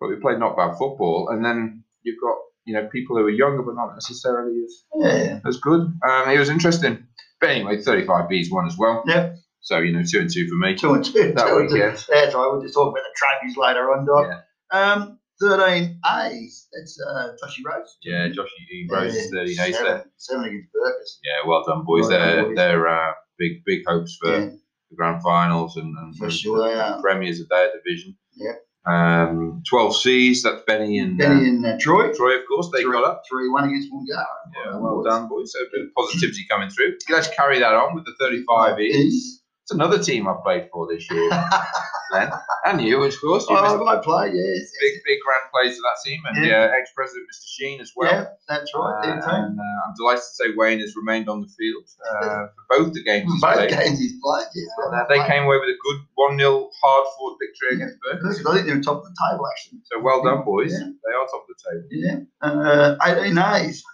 [0.00, 3.30] But we played not bad football, and then you've got, you know, people who are
[3.30, 5.40] younger but not necessarily as, Yeah.
[5.46, 5.80] as good.
[5.82, 7.07] Um, it was interesting.
[7.40, 9.02] But anyway, 35B's won as well.
[9.06, 9.34] Yeah.
[9.60, 10.74] So, you know, two and two for me.
[10.76, 11.32] Two and two.
[11.34, 11.78] That two and two.
[11.78, 12.48] That's right.
[12.50, 14.44] We'll just talk about the trophies later on, Doc.
[14.70, 16.66] Um, 13 A's.
[16.72, 17.96] That's uh, Joshy Rose.
[18.02, 18.88] Yeah, Josh E.
[18.90, 19.86] Rose is 13 Yeah, ace there.
[19.86, 21.20] seven, seven against Burgess.
[21.24, 22.08] Yeah, well done, boys.
[22.08, 22.56] Well done, they're boys.
[22.56, 24.46] they're uh, big big hopes for Yeah,
[24.90, 27.00] the grand finals and, and for and sure they are.
[27.00, 28.16] premiers of their division.
[28.36, 28.52] Yeah.
[28.88, 32.12] Um, 12 C's, that's Benny and Benny uh, and uh, Troy.
[32.14, 33.22] Troy, of course, they three, got up.
[33.28, 34.24] Three one against Mungara.
[34.64, 35.52] Yeah, well done, boys.
[35.52, 36.96] So a bit of positivity coming through.
[37.10, 39.37] Let's carry that on with the 35 E's.
[39.68, 41.28] It's another team I've played for this year,
[42.12, 42.30] Len.
[42.64, 43.44] And you, of course.
[43.50, 44.72] You oh, I play, yes.
[44.80, 46.22] big, big grand plays for that team.
[46.24, 46.72] And Yeah.
[46.72, 47.44] uh, ex-president Mr.
[47.52, 48.10] Sheen as well.
[48.10, 49.04] yeah, that's right.
[49.04, 52.78] Uh, and uh, I'm delighted to say Wayne has remained on the field uh, for
[52.78, 53.68] both the games he's Both played.
[53.68, 54.68] games he's played, yes.
[54.90, 58.46] Uh, they came away with a good 1 0 hard fought victory against Burgess.
[58.46, 59.80] I think they're top of the table, actually.
[59.92, 60.72] So well done, boys.
[60.72, 60.86] Yeah.
[60.88, 61.88] They are top of the table.
[61.92, 62.16] Yeah.
[62.40, 63.84] Uh, 18 A's.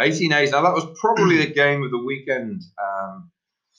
[0.00, 0.52] 18 A's.
[0.52, 3.32] Now, that was probably the game of the weekend um,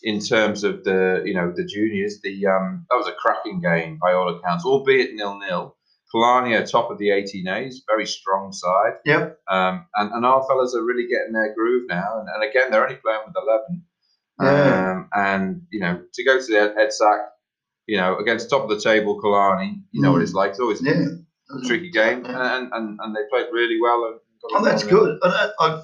[0.05, 2.21] in terms of the, you know, the juniors.
[2.23, 5.75] The um, That was a cracking game by all accounts, albeit nil nil.
[6.13, 8.93] Are top of the 18 A's, very strong side.
[9.03, 9.37] Yep.
[9.51, 12.19] Um, and, and our fellas are really getting their groove now.
[12.21, 13.83] And, and again, they're only playing with 11.
[14.41, 14.91] Yeah.
[14.91, 17.19] Um, and, you know, to go to the head sack,
[17.85, 20.51] you know, against top of the table, Killarney, you know what it's like.
[20.51, 20.93] It's always Yeah.
[20.93, 22.25] a tricky game.
[22.25, 24.05] And, and, and they played really well.
[24.05, 24.19] And
[24.53, 25.19] got Oh, that's good.
[25.21, 25.83] I, I,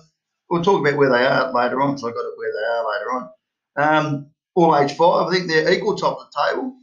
[0.49, 2.89] we'll talk about where they are later on, so I got it where they are
[2.89, 3.29] later on.
[3.77, 6.75] Um, all age five, I think they're equal top of the table.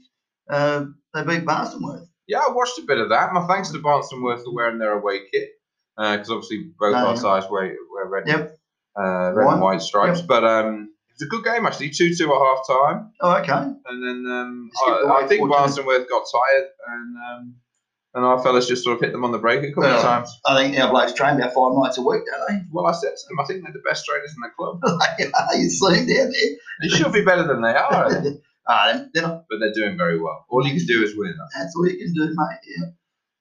[0.48, 2.06] Uh, they beat Barstonworth.
[2.26, 3.32] Yeah, I watched a bit of that.
[3.32, 5.50] My thanks to Barnstonworth for wearing their away kit
[5.96, 7.20] because obviously both Oh, our yeah.
[7.20, 8.58] sides wear, wear red, Yep.
[8.98, 10.20] uh, red and white stripes.
[10.22, 13.52] But um, it was a good game actually, two two at half time, Oh, okay.
[13.86, 15.48] and then um, I, I think 14.
[15.84, 17.54] Barnstonworth got tired, and um,
[18.14, 20.30] and our fellas just sort of hit them on the break a couple of times.
[20.46, 22.64] I think our blokes train about five nights a week, don't they?
[22.72, 24.80] Well, I said to them, I think they're the best trainers in the club.
[25.52, 25.58] they?
[25.60, 26.56] you see them down there.
[26.82, 28.10] They should be better than they are,
[28.68, 30.44] ah, they're- not, but they're doing very well.
[30.48, 31.34] All you can do is win.
[31.56, 32.58] that's all you can do, mate.
[32.66, 32.86] Yeah.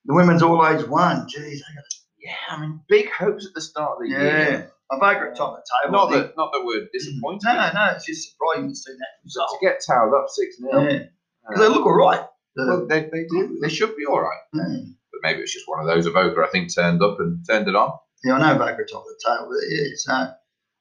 [0.05, 1.27] The women's all age one.
[1.27, 1.83] Jeez, they got
[2.19, 4.71] Yeah, I mean, big hopes at the start of the Yeah, year.
[4.89, 5.91] I vote at top of the table.
[5.97, 7.43] Not I that, not that we're disappointed.
[7.45, 9.49] No, no, it's just surprising to see that result.
[9.59, 10.81] to get towed up 6 0.
[10.81, 10.99] Yeah,
[11.49, 12.25] 'Cause they look all right.
[12.65, 13.59] Well, they, they do.
[13.61, 14.39] They should be all right.
[14.53, 14.63] yeah.
[15.11, 16.05] But maybe it's just one of those.
[16.05, 17.91] Avoca, I think, turned up and turned it on.
[18.23, 19.49] Yeah, I know Baker top of the table.
[19.49, 20.27] But yeah, so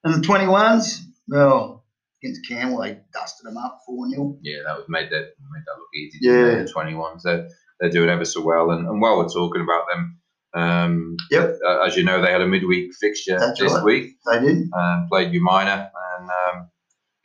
[0.04, 1.84] and the twenty ones, well,
[2.22, 5.78] against Camel, they dusted them up four 0 Yeah, that was made that made that
[5.78, 6.18] look easy.
[6.22, 6.62] Yeah.
[6.62, 7.22] the twenty ones.
[7.22, 7.48] They're
[7.80, 8.70] they're doing ever so well.
[8.70, 10.18] And, and while we're talking about them,
[10.54, 11.58] um, Yep.
[11.66, 13.84] uh, as you know, they had a midweek fixture That's this right.
[13.84, 14.16] week.
[14.30, 16.70] They did Um, played Umina and um,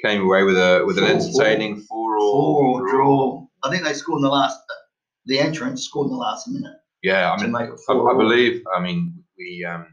[0.04, 3.48] came away with a with an entertaining four all four draw.
[3.64, 4.60] I think they scored in the last.
[5.26, 7.66] The entrance scored in the last minute Yeah, I mean, I.
[7.90, 8.64] I believe.
[8.76, 9.86] I mean, we um,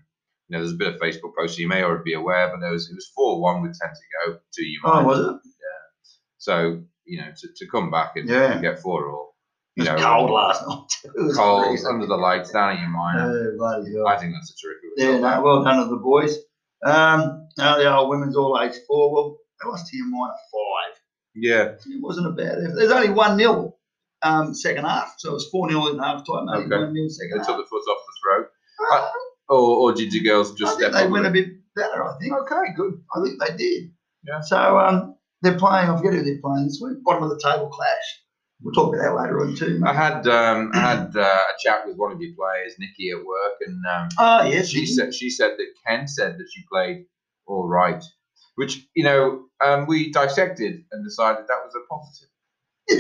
[0.49, 1.59] you know, there's a bit of Facebook posts.
[1.59, 4.33] You may already be aware, but there was it was four one with ten to
[4.33, 5.03] go to Umina.
[5.03, 5.41] Oh, was it?
[5.45, 5.89] Yeah.
[6.39, 8.61] So you know, to, to come back and, Yeah.
[8.61, 9.35] get four all,
[9.77, 11.13] It was you know, cold last night.
[11.17, 11.87] It was cold freezing.
[11.89, 13.19] under the lights down at your mind.
[13.21, 14.07] Oh.
[14.07, 15.23] I think that's a terrific Yeah, result.
[15.23, 16.37] no, well done to the boys.
[16.85, 19.13] Um, now the old women's all age four.
[19.13, 20.98] Well, they lost to Umina five.
[21.41, 22.75] Yeah, It wasn't a bad effort.
[22.77, 23.77] There's only one nil
[24.23, 26.49] um, second half, so it was four 0 in half time.
[26.49, 26.77] Only Okay.
[26.85, 28.49] one nil they second took the foot off the throat,
[28.93, 29.13] I-
[29.49, 32.05] or, or did girls I just think step they went with a bit better.
[32.05, 32.33] I think.
[32.35, 33.01] Okay, good.
[33.17, 33.91] I think they did.
[34.27, 34.41] Yeah.
[34.41, 35.89] So um, they're playing.
[35.89, 36.99] I forget who they're playing this week.
[37.05, 38.23] Bottom of the table clash.
[38.61, 39.81] We'll talk about that later on too.
[39.87, 43.19] I had um, I had uh, a chat with one of your players, Nikki, at
[43.25, 47.05] work, and um, Oh yes, she said she said that Ken said that she played
[47.47, 48.03] all right,
[48.59, 52.29] which you know um, we dissected and decided that was a positive.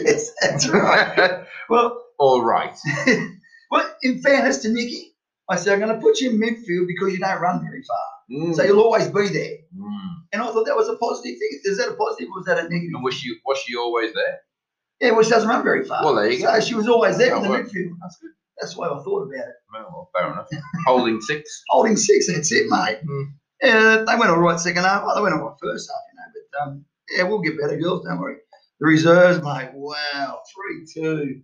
[0.06, 1.44] yes, that's right.
[1.68, 2.76] well, all right.
[3.70, 5.14] well, in fairness to Nikki,
[5.50, 8.06] I said I'm going to put you in midfield because you don't run very far,
[8.30, 8.54] Mm.
[8.54, 9.56] so you'll always be there.
[9.74, 10.14] Mm.
[10.34, 11.60] And I thought that was a positive thing.
[11.64, 12.90] Is that a positive or was that a negative?
[12.94, 14.38] And was she was she always there?
[15.00, 16.04] Yeah, well, she doesn't run very far.
[16.04, 16.60] Well, there you so go.
[16.60, 17.96] she was always there in the midfield.
[18.02, 18.32] That's good.
[18.60, 19.54] That's the way I thought about it.
[19.72, 20.48] Well, fair enough.
[20.86, 21.62] Holding six.
[21.70, 22.98] Holding six, that's it, mate.
[23.06, 23.22] Hmm.
[23.62, 25.04] Yeah, they went all right second half.
[25.04, 26.42] Well, they went all right first half, you know.
[26.52, 26.84] But um,
[27.16, 28.04] yeah, we'll get better, girls.
[28.04, 28.36] Don't worry.
[28.80, 29.70] The reserves, mate.
[29.74, 31.40] Wow, three two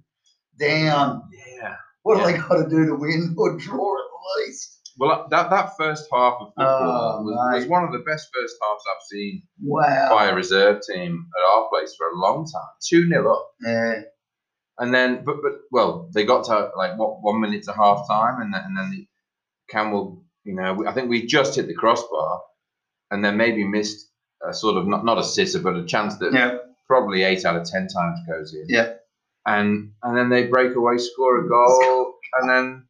[0.58, 1.22] down.
[1.60, 1.76] Yeah.
[2.02, 2.24] What Yeah.
[2.30, 4.70] have they got to do to win or draw at least?
[4.96, 8.54] Well, that that first half of football Oh, was, was one of the best first
[8.62, 10.08] halves I've seen Wow.
[10.10, 12.68] by a reserve team at our place for a long time.
[12.88, 13.50] Two 0 up.
[13.66, 14.02] Yeah.
[14.78, 18.40] And then, but but well, they got to like what one minute to half time,
[18.40, 19.06] and then and then the
[19.68, 22.40] Campbell, you know, I think we just hit the crossbar,
[23.10, 24.10] and then maybe missed
[24.46, 26.58] a sort of not not a sitter, but a chance that Yeah.
[26.86, 28.66] probably eight out of ten times goes in.
[28.68, 28.94] Yeah.
[29.46, 32.86] And and then they break away, score a goal, and then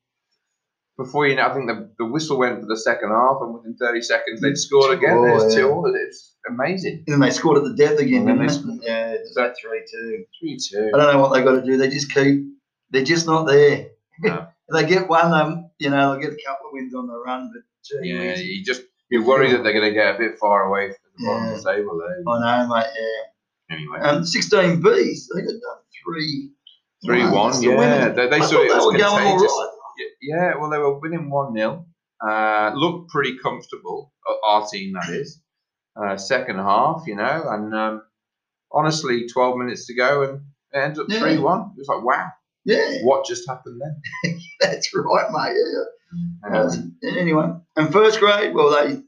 [0.96, 3.76] before you know, I think the, the whistle went for the second half, and within
[3.76, 5.16] thirty seconds they'd scored again.
[5.18, 5.62] Oh, There's yeah.
[5.62, 5.92] two all.
[5.94, 7.02] It's amazing.
[7.06, 8.86] And then they scored at the death again, And then didn't they?
[8.86, 10.24] Yeah, it's that three two.
[10.40, 10.90] Three two.
[10.94, 11.76] I don't know what they got to do.
[11.76, 12.44] They just keep.
[12.90, 13.88] They're just not there.
[14.20, 14.46] No.
[14.72, 17.50] They get one, um, you know, they'll get a couple of wins on the run,
[17.52, 18.42] but gee Yeah, whiz.
[18.42, 21.26] you just you worry that they're going to get a bit far away from the
[21.26, 22.22] bottom of the table there.
[22.26, 22.86] I know, mate.
[22.96, 23.76] Yeah.
[23.76, 25.26] Anyway, Um, 16 Bs.
[25.34, 26.50] They got done three.
[27.04, 27.52] three one.
[27.60, 28.14] The Yeah, women.
[28.16, 29.52] they, they saw it they was going all contagious.
[29.52, 30.08] right.
[30.22, 31.84] Yeah, well, they were winning one 0
[32.26, 34.12] uh, Looked pretty comfortable.
[34.28, 35.40] uh, Our team, that is.
[35.96, 38.02] Uh, second half, you know, and um,
[38.72, 40.40] honestly, twelve minutes to go, and
[40.72, 41.20] it ends up Yeah.
[41.20, 41.70] three one.
[41.76, 42.30] It was like, wow,
[42.64, 44.40] Yeah, what just happened then?
[44.60, 45.56] that's right, mate.
[46.52, 46.60] Yeah.
[46.60, 47.46] Um, anyway,
[47.76, 49.00] and first grade, well, they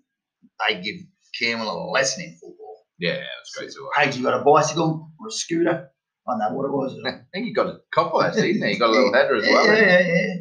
[0.69, 0.97] they give
[1.41, 2.85] Campbell a lesson in football.
[2.99, 3.95] yeah, it's great to watch.
[3.97, 5.89] Hey, you got a bicycle or a scooter?
[6.29, 6.99] I don't know what it was.
[7.07, 8.75] I think you got a couple actually, didn't you?
[8.75, 9.67] You got a little header as yeah, well.
[9.67, 10.35] yeah, yeah, yeah.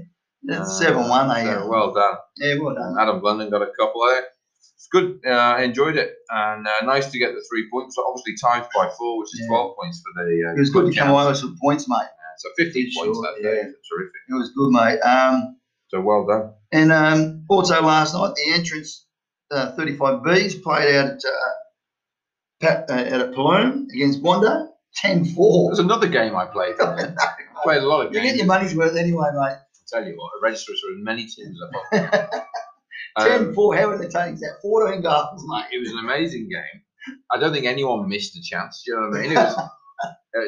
[0.47, 1.29] That's Uh, seven one.
[1.29, 2.15] They so uh, well done.
[2.37, 2.95] yeah, well done.
[2.99, 4.23] Adam Blunden got a couple there.
[4.75, 5.19] It's good.
[5.25, 7.95] Uh, I enjoyed it, and uh, nice to get the three points.
[7.95, 9.47] So obviously times by four, which is Yeah.
[9.49, 10.49] twelve points for the.
[10.49, 12.07] Uh, It was good to come away with some points, mate.
[12.37, 13.55] So fifteen Sure, points that day.
[13.55, 13.63] yeah.
[13.63, 14.21] Terrific.
[14.29, 14.99] It was good, mate.
[15.01, 15.57] Um,
[15.89, 16.53] So well done.
[16.71, 19.05] and um, also last night, the entrance
[19.51, 21.51] uh, 35Bs played out at uh,
[22.61, 24.67] Pat, uh, out at against Wando,
[25.03, 25.69] 10-4.
[25.69, 26.75] There's another game I played.
[26.79, 27.13] I
[27.63, 28.25] played a lot of You games.
[28.25, 29.57] You get your money's worth anyway, mate.
[29.57, 32.39] I tell you what, I registered for as many teams as I possibly.
[33.17, 34.57] Um, 10-4, how entertaining is that?
[34.61, 35.65] 14 goals, mate.
[35.71, 36.81] it was an amazing game.
[37.31, 38.81] I don't think anyone missed a chance.
[38.83, 39.31] Do you know what I mean?
[39.31, 39.55] It was,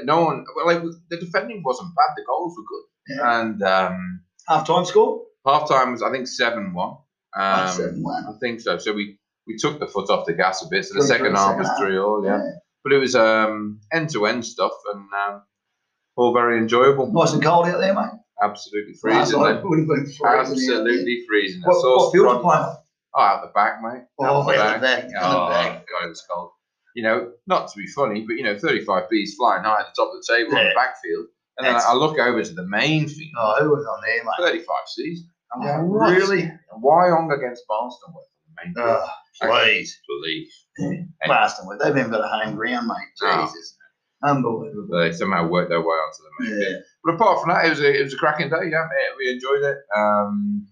[0.03, 0.45] no one.
[0.55, 2.13] Well, like the defending wasn't bad.
[2.15, 3.41] The goals were good, Yeah.
[3.41, 5.23] and um, Half-time score?
[5.45, 6.97] half time was I think seven one.
[7.35, 8.35] Um, 7-1.
[8.35, 8.77] I think so.
[8.77, 10.85] So we we took the foot off the gas a bit.
[10.85, 12.23] So the Three, second half was three all.
[12.25, 12.41] Yeah,
[12.83, 15.41] but it was um end to end stuff and um,
[16.15, 17.11] all very enjoyable.
[17.13, 18.09] Nice and cold out there, mate.
[18.41, 19.39] Absolutely freezing.
[19.41, 19.69] night then.
[19.69, 20.25] would have been freezing.
[20.27, 21.61] Absolutely freezing.
[21.63, 22.75] What, what field you playing on?
[23.15, 24.03] Oh, out the back, mate.
[24.19, 25.85] Oh, Out the out the back, the Oh, back.
[25.87, 26.51] God, it was cold.
[26.97, 30.01] You know, not to be funny, but you know, 35 B's flying high at the
[30.01, 30.69] top of the table on Yeah.
[30.69, 31.27] the backfield,
[31.59, 33.33] and then I look over to the main field.
[33.37, 34.65] Oh, who was on there, mate?
[34.65, 35.23] 35 C's.
[35.53, 36.09] I'm going, what?
[36.11, 36.51] really?
[36.81, 38.99] Why on against Barnstone with the main field?
[39.43, 39.99] Oh, please.
[40.23, 40.51] Please.
[41.25, 41.79] Blasting with.
[41.83, 43.13] They've even got a home ground, mate.
[43.21, 43.77] Jesus.
[44.25, 44.29] Oh.
[44.31, 44.97] Unbelievable.
[44.99, 46.83] They somehow worked their way onto the main field.
[47.03, 48.71] But apart from that, it was a, it was a cracking day.
[48.71, 49.77] Yeah, mate, we enjoyed it.
[49.95, 50.67] Um,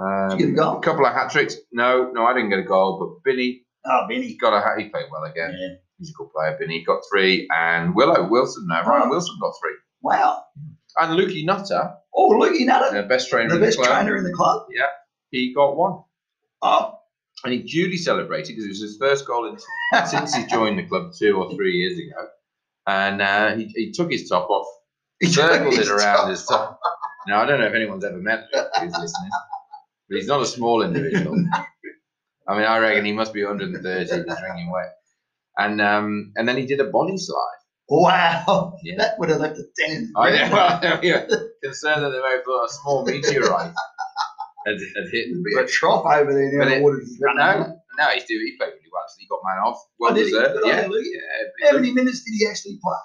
[0.00, 0.78] um, Did you get a goal?
[0.78, 1.54] a couple of hat tricks.
[1.72, 4.34] No, no, I didn't get a goal, but Binny Oh, Benny.
[4.36, 4.80] got a.
[4.82, 5.54] He played well again.
[5.58, 5.74] Yeah.
[5.98, 6.56] He's a good player.
[6.60, 8.66] Binny got three, and Willow Wilson.
[8.68, 9.10] No, Ryan Oh.
[9.10, 10.44] Wilson got three, Wow.
[10.98, 14.16] and Lukey Nutter, Oh, Lukey Nutter, the best trainer, the in the best club, trainer
[14.16, 14.66] in the club.
[15.30, 16.02] he got one,
[16.62, 16.98] Oh,
[17.44, 19.58] and he duly celebrated because it was his first goal in,
[20.06, 22.28] since he joined the club two or three years ago,
[22.86, 24.66] and uh, he, he took his top off,
[25.20, 26.78] he circled it around his top.
[27.26, 29.30] Now I don't know if anyone's ever met Luke who's listening,
[30.10, 31.36] but he's not a small individual.
[32.48, 34.92] I mean, I reckon he must be 130 he's drinking wet.
[35.58, 37.60] And um, and then he did a body slide.
[37.88, 38.96] Wow, Yeah.
[38.98, 40.08] that would have left a dent.
[40.16, 40.48] I know.
[40.52, 41.24] Well, yeah.
[41.62, 43.72] Concerned that they may have thought a small meteorite
[44.66, 45.28] had, had hit.
[45.54, 46.64] There'd a trough over there now.
[46.64, 47.60] the it- water's but running.
[47.68, 48.40] no, no, he's doing.
[48.44, 49.04] He played really well.
[49.08, 49.78] So he got man off.
[50.00, 50.24] Well Oh, he?
[50.24, 50.60] deserved.
[50.64, 50.88] Yeah.
[50.90, 51.70] yeah.
[51.70, 52.96] How many minutes did he actually play?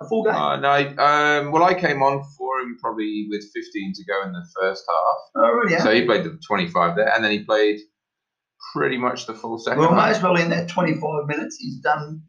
[0.00, 0.34] A full game?
[0.34, 4.32] Uh, no, um, well, I came on for him probably with 15 to go in
[4.32, 5.44] the first half.
[5.44, 5.78] oh, really?
[5.78, 7.78] So he played the 25 there, and then he played
[8.74, 10.08] pretty much the full second Well, half.
[10.10, 12.22] most probably in that 25 minutes, he's done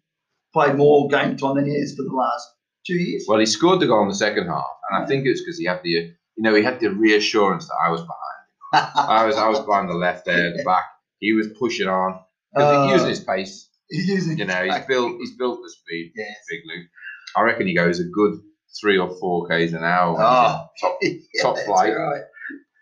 [0.54, 2.48] played more game time than he has for the last
[2.86, 3.26] two years.
[3.28, 5.58] Well, he scored the goal in the second half, and I think it was because
[5.58, 8.92] he had the, you know, he had the reassurance that I was behind.
[8.96, 10.84] I was, I was behind the left there at the back.
[11.20, 12.20] He was pushing on,
[12.56, 13.70] Uh, he's using his pace.
[13.90, 16.12] he's using You know, he's built, he's built the speed.
[16.16, 16.36] Yes.
[16.50, 16.88] Big Luke.
[17.36, 18.40] I reckon he goes a good
[18.82, 20.18] three or four k's an hour.
[20.20, 20.66] Oh.
[20.82, 21.96] top, Yeah, top flight.
[21.96, 22.22] right.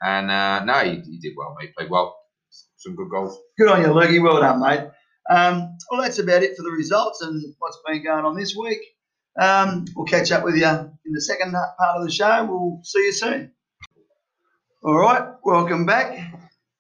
[0.02, 1.74] and uh, no, he, he did well, mate.
[1.78, 2.18] Played well.
[2.82, 3.38] Some good goals.
[3.60, 4.22] Good on you, Lukey.
[4.24, 4.89] Well done, mate.
[5.30, 8.80] Um, well, that's about it for the results and what's been going on this week.
[9.39, 12.44] Um, we'll catch up with you in the second part of the show.
[12.50, 13.52] We'll see you soon.
[14.84, 16.34] All right, welcome back.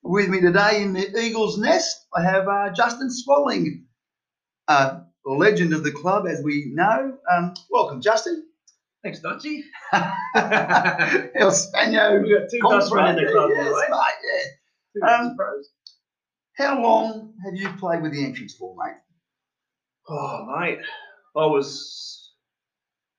[0.03, 3.83] With me today in the Eagles Nest, I have uh, Justin Swadling,
[4.67, 7.15] uh, a legend of the club, as we know.
[7.31, 8.43] Um, welcome, Justin.
[9.03, 9.63] Thanks, Dodgy.
[9.93, 12.21] El Spano.
[12.23, 13.85] We've got two Dutchmen in the club, by yes, way.
[13.91, 14.43] mate,
[14.95, 15.69] Two Um, Dutch pros.
[15.69, 15.80] yeah.
[16.57, 18.97] How long have you played with the entrance for, mate?
[20.09, 20.79] Oh, mate.
[21.35, 22.33] I was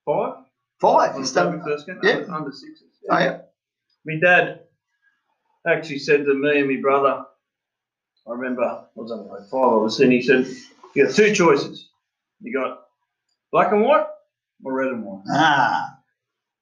[0.04, 0.34] five.
[0.80, 1.14] Five.
[1.16, 1.98] You I started first game.
[2.02, 2.24] Yeah.
[2.30, 2.88] Under, sixes.
[3.10, 3.38] Oh, yeah.
[4.04, 4.60] My dad
[5.66, 7.24] actually said to me and my brother,
[8.26, 10.46] I remember I was only like five, obviously, and he said,
[10.94, 11.88] You got two choices.
[12.40, 12.82] You got
[13.50, 14.06] black and white
[14.64, 15.22] or red and white.
[15.30, 15.88] Ah,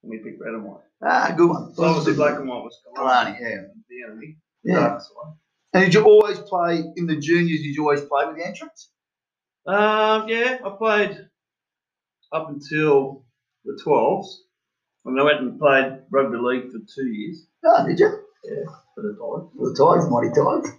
[0.02, 0.82] And we picked red and white.
[1.02, 1.74] ah, good one.
[1.74, 3.62] So obviously, black and white was Killarney, yeah.
[3.88, 4.36] The enemy.
[4.62, 4.98] Yeah.
[5.14, 5.34] One.
[5.72, 7.60] And did you always play in the juniors?
[7.60, 8.90] Did you always play with the entrance?
[9.66, 11.28] Um, yeah, I played
[12.32, 13.24] up until
[13.64, 14.26] the 12s.
[15.04, 18.06] And I went and played rugby league for two years Oh, did you?
[18.44, 19.48] Yeah, for the time.
[19.56, 20.78] For the Tigers, mighty Tigers.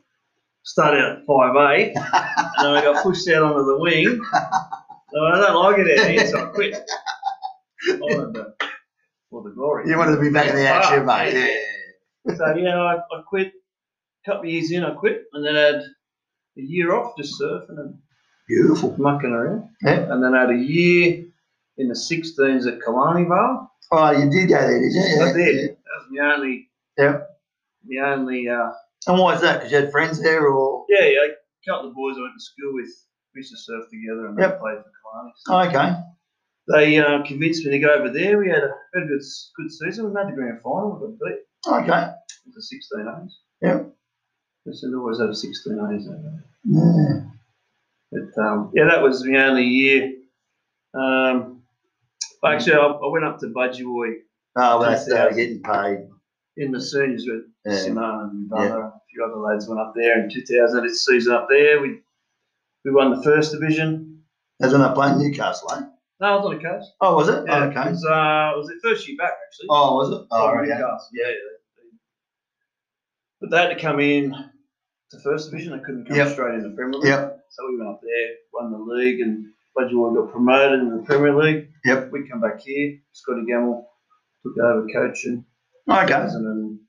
[0.64, 4.22] Started at 5'8", and then I got pushed out onto the wing.
[5.12, 6.74] So I don't like it out here, so I quit.
[6.76, 8.54] I wanted to,
[9.32, 9.90] for the glory.
[9.90, 11.34] You wanted to be back in the action, Ah, mate.
[11.34, 12.36] Yeah.
[12.36, 13.54] So, yeah, I, I quit.
[14.26, 15.76] A couple of years in, I quit, and then had
[16.58, 17.96] a year off just surfing and
[18.48, 18.96] Beautiful.
[19.00, 19.70] mucking around.
[19.84, 20.12] Yeah.
[20.12, 21.26] And then I had a year
[21.78, 23.72] in the 16s at Killarney Vale.
[23.92, 25.02] Oh, you did go there, did you?
[25.02, 25.24] Yeah.
[25.26, 25.56] I did.
[25.56, 25.68] yeah.
[25.68, 26.70] That was my only.
[26.98, 27.18] Yeah.
[27.86, 28.50] My only.
[28.50, 28.70] Uh,
[29.08, 29.58] And why is that?
[29.60, 31.20] Because you had friends there, or yeah, yeah.
[31.28, 32.90] A couple of boys I went to school with.
[33.34, 34.52] We used to surf together and Yep.
[34.52, 35.34] they played for Killarney.
[35.50, 36.02] oh, okay.
[36.68, 38.38] They uh, convinced me to go over there.
[38.38, 39.22] We had a had a good
[39.58, 40.06] good season.
[40.06, 41.00] We made the grand final.
[41.02, 41.92] We got beat.
[41.92, 42.04] Okay.
[42.12, 43.40] It was a 16 A's.
[43.62, 43.94] Yep.
[44.66, 46.08] We should always a 16 A's.
[46.66, 47.22] Yeah.
[48.12, 50.12] But um, yeah, that was the only year.
[50.94, 51.64] Um,
[52.46, 54.16] actually, I, I went up to Budgewoi
[54.58, 56.08] Oh, well, that's uh, getting paid.
[56.58, 57.78] in the seniors with Yeah.
[57.80, 58.82] Simone and my brother.
[58.82, 60.86] A few other lads went up there in 2000.
[60.86, 61.82] It's season up there.
[61.82, 62.00] We
[62.84, 64.22] we won the first division.
[64.60, 65.82] That's when I played Newcastle, eh?
[66.20, 66.92] No, I was on the coast.
[67.02, 67.44] Oh, was it?
[67.48, 67.90] Yeah, Oh, it okay.
[67.92, 69.68] was, uh, it was their first year back actually.
[69.70, 70.28] Oh, was it?
[70.32, 70.62] Oh, yeah.
[70.62, 71.08] Newcastle.
[71.14, 71.36] Yeah, yeah.
[73.40, 74.36] But they had to come in
[75.12, 75.78] to first division.
[75.78, 76.28] They couldn't come Yep.
[76.34, 77.08] straight into the Premier League.
[77.10, 77.46] Yep.
[77.50, 79.46] So we went up there, won the league, and
[79.78, 81.70] Budgewoi got promoted in the Premier League.
[81.86, 82.12] Yep.
[82.12, 82.98] We come back here.
[83.12, 83.88] Scotty Gamble
[84.44, 85.46] took over coaching.
[85.90, 86.08] Okay.
[86.08, 86.80] 2000 and,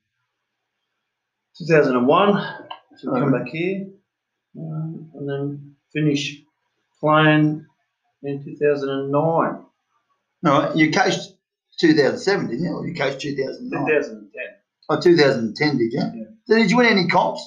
[1.57, 2.67] 2001.
[2.97, 3.87] So we come back here,
[4.57, 6.41] um, and then finish
[6.99, 7.65] playing
[8.23, 9.13] in 2009.
[9.15, 9.65] All
[10.45, 10.75] right.
[10.75, 11.33] You coached
[11.79, 12.71] 2007, didn't you?
[12.71, 13.85] Or you coached 2009?
[13.87, 14.43] 2010.
[14.89, 15.99] Oh, 2010, did you?
[15.99, 16.23] Yeah.
[16.45, 17.41] So did you win any comps?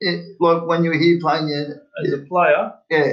[0.00, 3.12] Yeah, like when you were here playing, yeah, As a player, yeah,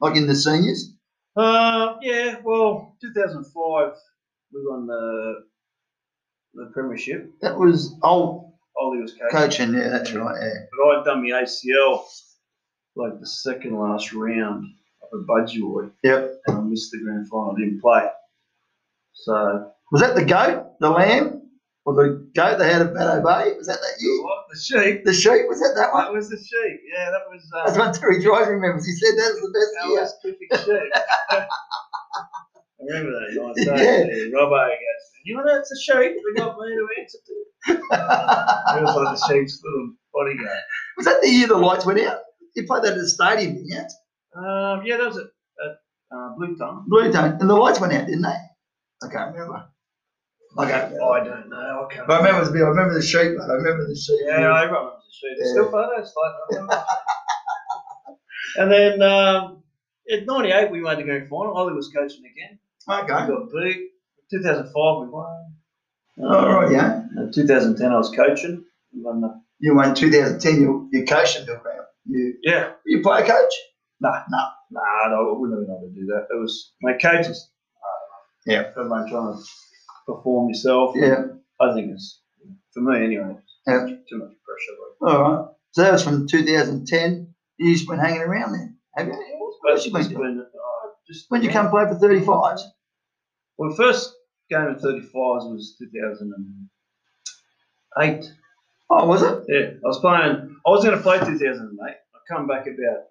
[0.00, 0.92] like in the seniors?
[1.36, 3.92] uh, yeah, well, 2005,
[4.52, 5.44] we won the
[6.54, 7.30] the premiership.
[7.42, 9.30] That was old Ollie was coaching.
[9.30, 10.58] coaching, yeah, that's right, yeah.
[10.78, 12.04] But I'd done my ACL
[12.96, 14.66] like the second last round
[15.12, 16.40] of a Budgewoi, Yep.
[16.46, 17.54] and I missed the grand final.
[17.56, 18.08] I didn't play.
[19.12, 21.35] So, Was that the goat, the lamb,
[21.86, 23.54] or the goat they had at Bateau Bay?
[23.56, 24.22] Was that that year?
[24.22, 24.44] what?
[24.52, 25.04] The sheep?
[25.04, 26.04] The sheep, was that that one?
[26.04, 26.80] That was the sheep.
[26.92, 27.42] Yeah, that was.
[27.54, 28.84] Uh, That's what Terry Drive remembers.
[28.86, 30.00] He said that was the best That year.
[30.00, 31.46] was perfect sheep.
[32.78, 33.76] I remember that nice Yeah.
[33.76, 34.28] day.
[34.30, 34.36] Yeah.
[34.38, 36.12] Robbo goes, you know that's a sheep.
[36.16, 37.34] They got me to answer to.
[37.72, 37.80] It
[38.82, 40.58] was like the sheep's little bodyguard.
[40.96, 42.18] was that the year the lights went out?
[42.54, 44.40] You played that at the stadium, didn't you?
[44.40, 45.24] Um, yeah, that was at,
[45.64, 45.72] at
[46.16, 46.84] uh, Blue Tongue.
[46.86, 47.38] Blue Tone.
[47.40, 48.28] And the lights went out, didn't they?
[49.02, 49.64] I can't remember.
[50.58, 50.92] I can't.
[50.94, 51.86] I don't know.
[51.90, 52.06] I can't.
[52.06, 53.48] But I remember, the- I remember the sheep, mate.
[53.48, 54.18] I remember the sheep.
[54.26, 55.36] Yeah, I remember the sheep.
[55.38, 55.50] Yeah.
[55.50, 56.84] still photos like that.
[58.56, 59.62] and then um,
[60.10, 61.56] at '98 we made the grand final.
[61.56, 62.58] Ollie was coaching again.
[62.88, 63.26] We Okay.
[63.26, 63.90] got beat.
[64.30, 65.54] 2005 we won.
[66.22, 67.02] All right, yeah.
[67.16, 68.64] In 2010 I was coaching.
[68.92, 70.60] We won the, You won 2010.
[70.60, 71.84] You you coached in Bill Brown.
[72.06, 72.70] You yeah.
[72.86, 73.52] you play coach?
[74.00, 74.38] Nah, No.
[74.70, 76.26] Nah, no, I wouldn't have been able to do that.
[76.34, 77.50] It was my coaches.
[78.46, 78.64] Yeah.
[78.76, 79.42] Everyone trying to
[80.06, 80.94] perform yourself.
[80.96, 81.24] Yeah.
[81.60, 82.20] I think it's
[82.72, 83.36] for me anyway.
[83.66, 83.86] Yeah.
[84.08, 84.76] Too much pressure.
[85.02, 85.44] All right.
[85.72, 87.34] So that was from 2010.
[87.58, 89.14] You've been hanging around then, have you?
[89.62, 90.20] What you been doing?
[90.20, 92.60] when, uh, just When did you come play for 35s?
[93.58, 94.14] Well, the first
[94.50, 98.32] game of 35s was 2008.
[98.88, 99.44] Oh, was it?
[99.48, 100.56] Yeah, I was playing.
[100.66, 101.78] I was going to play 2008.
[101.82, 101.94] I
[102.28, 103.04] come back about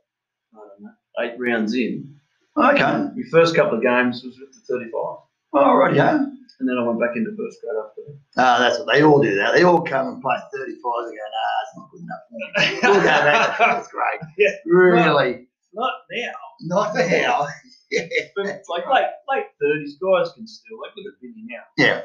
[0.53, 2.15] I don't know eight rounds in.
[2.57, 3.07] Okay.
[3.15, 5.27] Your first couple of games was with the 35, All
[5.77, 6.25] right, yeah.
[6.59, 8.17] And then I went back into first grade after that.
[8.37, 9.35] Ah, that's what they all do.
[9.35, 12.23] That they all come and play 35s and go, nah, it's not good enough.
[12.29, 13.57] for me." We'll go back.
[13.59, 14.19] That's great.
[14.37, 14.49] Yeah.
[14.65, 15.47] Really?
[15.73, 17.47] Not now, Not now.
[18.35, 21.63] but it's like late late 30s guys can still like look at Vinny now.
[21.77, 22.01] Yeah.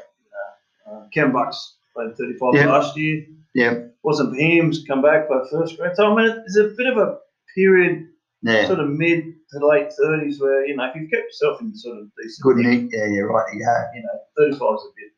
[0.91, 2.71] Uh, Ken Bucks played 35 Yeah.
[2.71, 3.25] last year.
[3.53, 3.73] Yeah.
[4.03, 4.73] Wasn't for him.
[4.87, 5.91] Come back by first grade.
[5.95, 7.17] So I mean, it's a bit of a
[7.55, 8.07] period
[8.43, 8.65] Yeah.
[8.67, 11.99] sort of mid to late thirties where you know if you've kept yourself in sort
[11.99, 12.91] of decent Good nick.
[12.91, 13.45] Yeah, yeah, right.
[13.53, 13.83] Yeah.
[13.95, 15.11] you know thirty five is a bit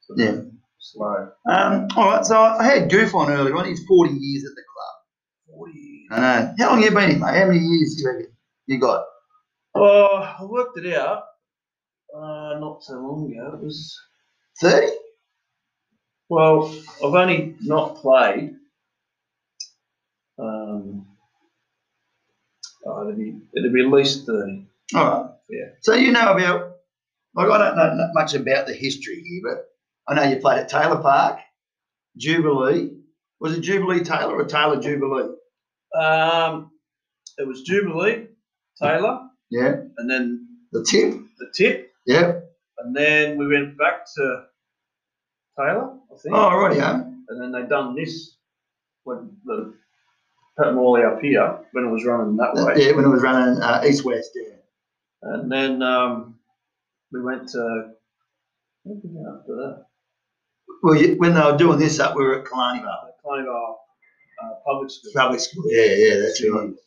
[0.00, 0.50] sort of Yeah.
[0.78, 1.28] slow.
[1.48, 3.64] Um, all right, so I had Goof on earlier on.
[3.66, 5.56] He's 40 years at the club.
[5.56, 6.06] Forty.
[6.10, 6.54] I know.
[6.58, 7.38] How long have you been here, mate?
[7.38, 8.32] How many years you reckon
[8.66, 9.04] you got?
[9.76, 11.24] Oh, I worked it out.
[12.14, 13.56] Uh, not so long ago.
[13.60, 13.96] It was
[14.60, 14.86] 30?
[16.28, 16.72] well,
[17.04, 18.54] I've only not played.
[20.38, 21.06] Um,
[22.86, 24.66] oh, it'd be it'd be at least thirty.
[24.94, 25.30] All right.
[25.50, 25.66] Yeah.
[25.82, 26.72] So you know about,
[27.34, 29.66] like, I don't know much about the history here, but
[30.08, 31.38] I know you played at Taylor Park,
[32.16, 32.90] Jubilee.
[33.40, 35.34] Was it Jubilee Taylor or Taylor Jubilee?
[36.00, 36.70] Um,
[37.38, 38.28] it was Jubilee,
[38.80, 39.20] Taylor,
[39.50, 39.76] Yeah.
[39.98, 41.14] and then The tip?
[41.38, 42.40] the tip, Yeah.
[42.78, 44.44] and then we went back to
[45.58, 46.34] Taylor, I think.
[46.34, 47.00] Oh, right, yeah.
[47.28, 48.36] and then they done this
[49.04, 49.74] when the
[50.58, 53.60] Pat all up here when it was running that way, Yeah, when it was running
[53.62, 54.54] uh, east west, yeah.
[55.22, 56.36] and then um,
[57.12, 57.90] we went to
[58.84, 59.86] what did we do after that?
[60.82, 63.10] Well, you, when they were doing this up, we were at Killarney Vale.
[63.26, 65.12] Kind of uh, public school.
[65.14, 65.64] Public school.
[65.68, 66.64] Yeah, yeah, that's Two right.
[66.68, 66.78] years.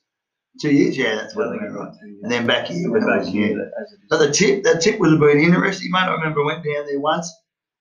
[0.62, 1.91] Two years, yeah, that's what I remember.
[2.23, 3.62] And then back here, when back was here new.
[3.62, 4.08] as it is.
[4.10, 5.99] But the tip, that tip would have been interesting, mate.
[5.99, 7.32] I remember I went down there once,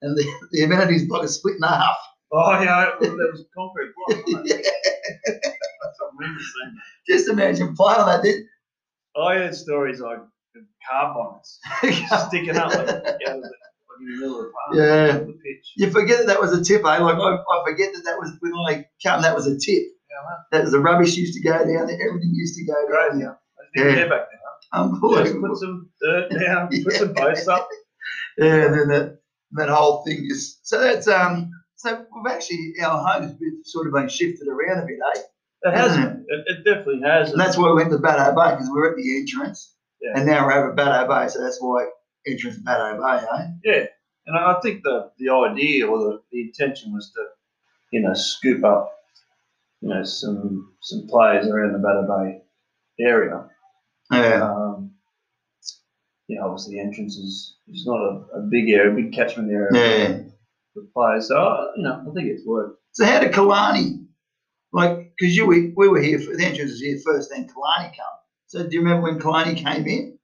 [0.01, 1.97] and the, the amenities block is split in half.
[2.31, 4.25] Oh yeah, there was a concrete block.
[4.27, 4.65] wasn't
[5.99, 6.07] there?
[6.09, 7.17] That's what I remember seeing.
[7.17, 8.23] Just imagine playing on that.
[8.23, 8.45] Did
[9.15, 11.59] I heard stories like of car bonnets
[12.27, 12.87] sticking up like,
[13.21, 13.51] yeah, like
[13.99, 15.17] in the middle of the park, Yeah.
[15.19, 15.73] the pitch.
[15.75, 16.97] you forget that that was a tip, eh?
[16.97, 19.83] Like I, I forget that that was when I come, that was a tip.
[20.09, 20.37] Yeah, man.
[20.51, 21.99] That was the rubbish used to go down there.
[22.07, 23.39] Everything used to go down there.
[23.75, 23.95] Yeah.
[23.95, 24.39] care back then.
[24.61, 25.49] Just Unbelievable.
[25.49, 27.67] put some dirt down, put some posts up.
[28.37, 29.19] Yeah, and then that
[29.51, 33.87] that whole thing just so that's um so we've actually our home has been sort
[33.87, 35.21] of been shifted around a bit, eh?
[35.63, 35.95] It has.
[35.95, 37.31] Hasn't It, it definitely has.
[37.31, 40.11] And that's why we went to Bateau Bay because we're at the entrance, Yeah.
[40.15, 41.87] and now we're over at Bay, so that's why
[42.27, 43.47] entrance Bateau Bay, eh?
[43.63, 43.85] yeah,
[44.27, 47.23] and I think the the idea or the, the intention was to,
[47.91, 48.93] you know, scoop up,
[49.81, 52.41] you know, some some players around the Bateau Bay
[53.03, 53.47] area.
[54.11, 54.43] Yeah.
[54.43, 54.91] Um,
[56.29, 59.69] yeah, obviously the entrance is, is not a, a big area, a big catchment area
[59.73, 60.19] Yeah.
[60.73, 61.29] for players.
[61.29, 62.79] So you know, I think it's worked.
[62.91, 64.06] So how did Killarney,
[64.73, 67.95] like, because you we, we were here for the entrance was here first, then Killarney
[67.95, 68.05] come.
[68.47, 70.17] So do you remember when Killarney came in?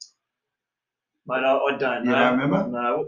[1.27, 2.19] Mate, I, I don't You know.
[2.19, 2.67] don't remember?
[2.69, 3.05] No,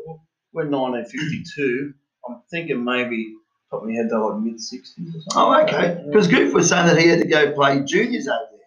[0.54, 1.93] we're 1952.
[2.28, 3.36] I'm thinking maybe
[3.69, 5.21] top of my head though, like mid 60s or something.
[5.36, 6.04] Oh, okay.
[6.08, 8.60] Because Goof was saying that he had to go play juniors over there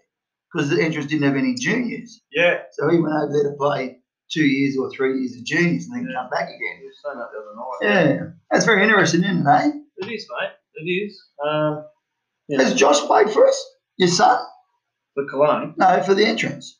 [0.53, 2.21] because the entrance didn't have any juniors.
[2.33, 3.99] Yeah, So he went over there to play
[4.31, 6.21] two years or three years of juniors and then Yeah.
[6.21, 6.83] come back again.
[6.85, 7.79] were saying that the other night.
[8.21, 9.51] Yeah, that's very interesting, isn't it?
[9.51, 9.71] Eh?
[9.99, 10.51] It is, mate.
[10.75, 11.21] It is.
[11.45, 11.85] Um,
[12.57, 13.65] know, Has Josh played for us?
[13.99, 14.45] Your son?
[15.15, 15.75] for Cologne?
[15.77, 16.79] No, for the entrance.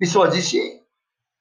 [0.00, 0.80] Besides this year,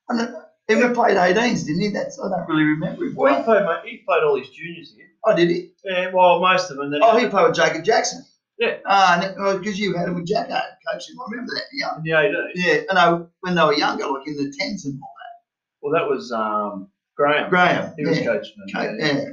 [0.10, 0.36] I don't,
[0.68, 1.90] he even played 18s, didn't he?
[1.90, 3.16] That's I don't really remember him.
[3.16, 3.80] Well, he played, mate.
[3.86, 5.08] He played all his juniors here.
[5.26, 5.72] Oh, did he?
[5.84, 6.92] Yeah, well, most of them.
[6.92, 8.24] Then Oh, he played with Jacob Jackson.
[8.60, 8.78] Yeah.
[8.86, 10.54] Ah, because you had him with Jacko
[10.88, 11.16] coaching.
[11.20, 11.64] I remember that.
[11.74, 11.96] Yeah.
[11.98, 12.64] in the 18.
[12.64, 15.82] Yeah, I know when they were younger, like in the tens and all that.
[15.82, 17.50] Well, that was um, Graham.
[17.50, 17.94] Graham.
[17.98, 18.26] He was yeah.
[18.26, 18.68] coaching them.
[18.74, 19.14] Co- yeah.
[19.14, 19.30] yeah.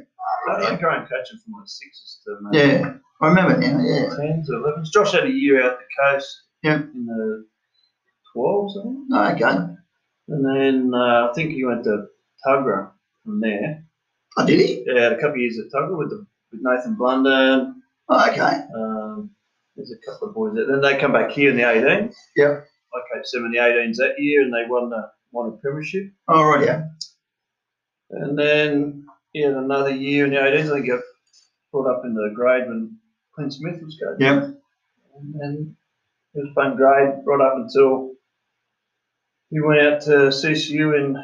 [0.56, 2.94] I had Graham coaching from like sixes to maybe Yeah.
[3.20, 3.80] I remember now.
[3.80, 4.14] Yeah.
[4.16, 4.90] tens or elevens.
[4.90, 6.42] Josh had a year out the coast.
[6.62, 6.76] Yeah.
[6.76, 7.46] In the
[8.32, 8.98] twelves, I think.
[9.12, 9.74] Oh, okay.
[10.28, 12.06] And then uh, I think he went to
[12.46, 12.90] Tuggerah
[13.24, 13.84] from there.
[14.38, 14.84] Oh, did he?
[14.86, 17.82] Yeah, had a couple of years at Tuggerah with the, with Nathan Blunden.
[18.08, 18.62] Oh, okay.
[18.74, 19.30] Um,
[19.76, 20.66] there's a couple of boys there.
[20.66, 22.14] Then they come back here in the 18s.
[22.36, 22.60] Yeah.
[22.92, 26.10] I coached them in the 18s that year, and they won the won a premiership.
[26.28, 26.84] Oh, right, yeah.
[28.10, 30.70] And then he had another year in the 18s.
[30.70, 31.00] I think he got
[31.72, 32.96] brought up into the grade when
[33.40, 34.26] Clint Smith was coaching.
[34.26, 34.50] Yeah.
[35.16, 35.76] And then
[36.34, 38.12] he was playing grade right up until
[39.50, 41.16] he went out to CCU in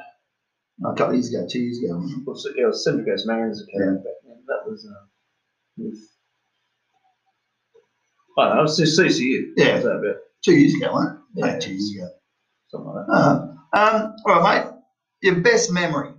[0.84, 2.00] A couple of years ago, two years ago.
[2.02, 2.26] it?
[2.26, 4.42] well, it was Central Coast Mariners Academy back then.
[4.46, 5.04] That was uh,
[5.76, 5.98] with
[8.38, 9.52] I don't know, it was CCU.
[9.56, 9.82] Yeah.
[9.82, 11.20] Was Two years ago, wasn't it?
[11.34, 11.52] Yeah.
[11.52, 12.08] No, two years ago.
[12.68, 13.12] something like that.
[13.12, 14.72] Uh, um, all right, mate.
[15.22, 16.10] Your best memory.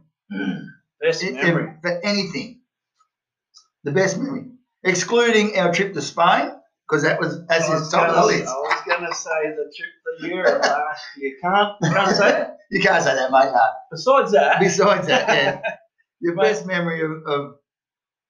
[1.02, 1.74] Best memory.
[1.82, 2.62] for anything.
[3.84, 4.57] The best memory.
[4.88, 6.52] Excluding our trip to Spain,
[6.88, 8.48] because that was as his top of the list.
[8.48, 11.34] I was going to say the trip the year last year.
[11.42, 12.54] Can't can't say that.
[12.70, 13.50] You can't say that, mate.
[13.54, 13.62] No.
[13.92, 15.62] Besides that, Besides that, yeah.
[16.20, 16.44] Your Mate.
[16.44, 17.56] best memory of of,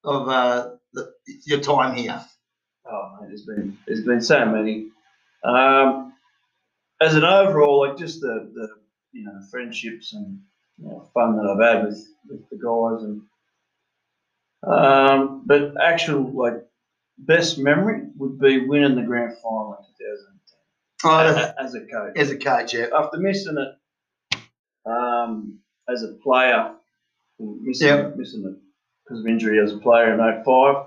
[0.03, 1.11] of uh, the,
[1.47, 2.23] your time here.
[2.85, 4.89] oh mate, there's been there's been so many.
[5.43, 6.13] Um,
[7.01, 8.67] as an overall, like just the, the
[9.11, 10.39] you know friendships and
[10.77, 13.21] you know, fun that I've had with, with the guys and
[14.71, 16.63] um, but actual like
[17.19, 22.17] best memory would be winning the grand final in 2010 Oh, that's- as a coach.
[22.17, 22.87] as a coach, yeah.
[22.95, 24.39] after missing it
[24.85, 25.59] um,
[25.89, 26.73] as a player,
[27.39, 28.15] missing, Yep.
[28.17, 28.55] missing it
[29.03, 30.85] because of injury as a player in 05,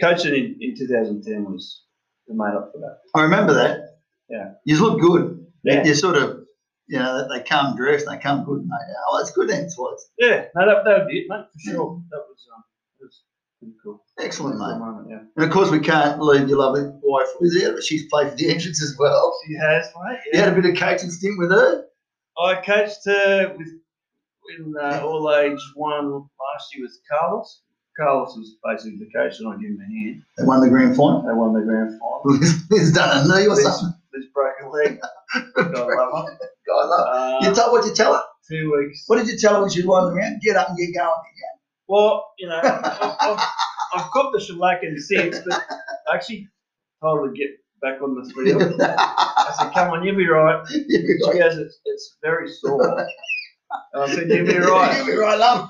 [0.00, 1.82] coaching in, in 2010 was
[2.28, 2.98] made up for that.
[3.14, 3.98] I remember that.
[4.28, 4.52] Yeah.
[4.64, 5.44] You look good.
[5.64, 5.84] Yeah.
[5.84, 6.44] You sort of,
[6.86, 8.94] you know, they come dressed, they come good, mate.
[9.08, 10.10] Oh, that's good, then, Swats.
[10.18, 12.02] Yeah, no, that, that would be it, mate, for sure.
[12.10, 12.62] That was, um,
[13.00, 13.22] was
[13.58, 14.02] pretty cool.
[14.18, 14.78] Excellent, mate.
[14.78, 15.18] moment, yeah.
[15.36, 18.50] And of course, we can't leave your lovely wife Liz out, she's played for the
[18.50, 19.34] entrance as well.
[19.46, 20.18] She has, mate.
[20.32, 21.84] You had a bit of coaching stint with her.
[22.38, 23.68] I coached her with
[24.58, 27.62] in uh, all age one last year with Carlos.
[27.96, 30.22] Carlos was basically the coach, and I gave him a hand.
[30.38, 31.22] They won the grand final.
[31.22, 32.22] They won the grand final.
[32.24, 33.94] Liz, Liz done a knee or Liz- something.
[34.12, 34.98] This broken leg.
[35.56, 36.38] God love her.
[36.66, 37.06] God, love.
[37.44, 38.22] Uh, You told what you tell her?
[38.48, 39.04] two weeks.
[39.06, 40.40] What did you tell her when she won the round?
[40.40, 41.10] Get up and get going.
[41.90, 43.48] Well, you know, I've, I've,
[43.96, 45.60] I've got the shellac in six, but
[46.08, 46.46] I actually
[47.02, 47.48] her get
[47.82, 48.80] back on the field.
[48.80, 50.64] I said, come on, you'll be right.
[50.68, 52.96] She goes, it's, it's very sore.
[53.92, 54.96] And I said, you'll be right.
[54.98, 55.68] You'll be right, love.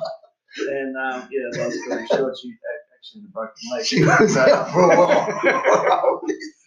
[0.59, 2.53] And um, yeah, long story short, she
[2.99, 3.87] actually had a broken leg.
[3.87, 6.21] She was So- out for a while.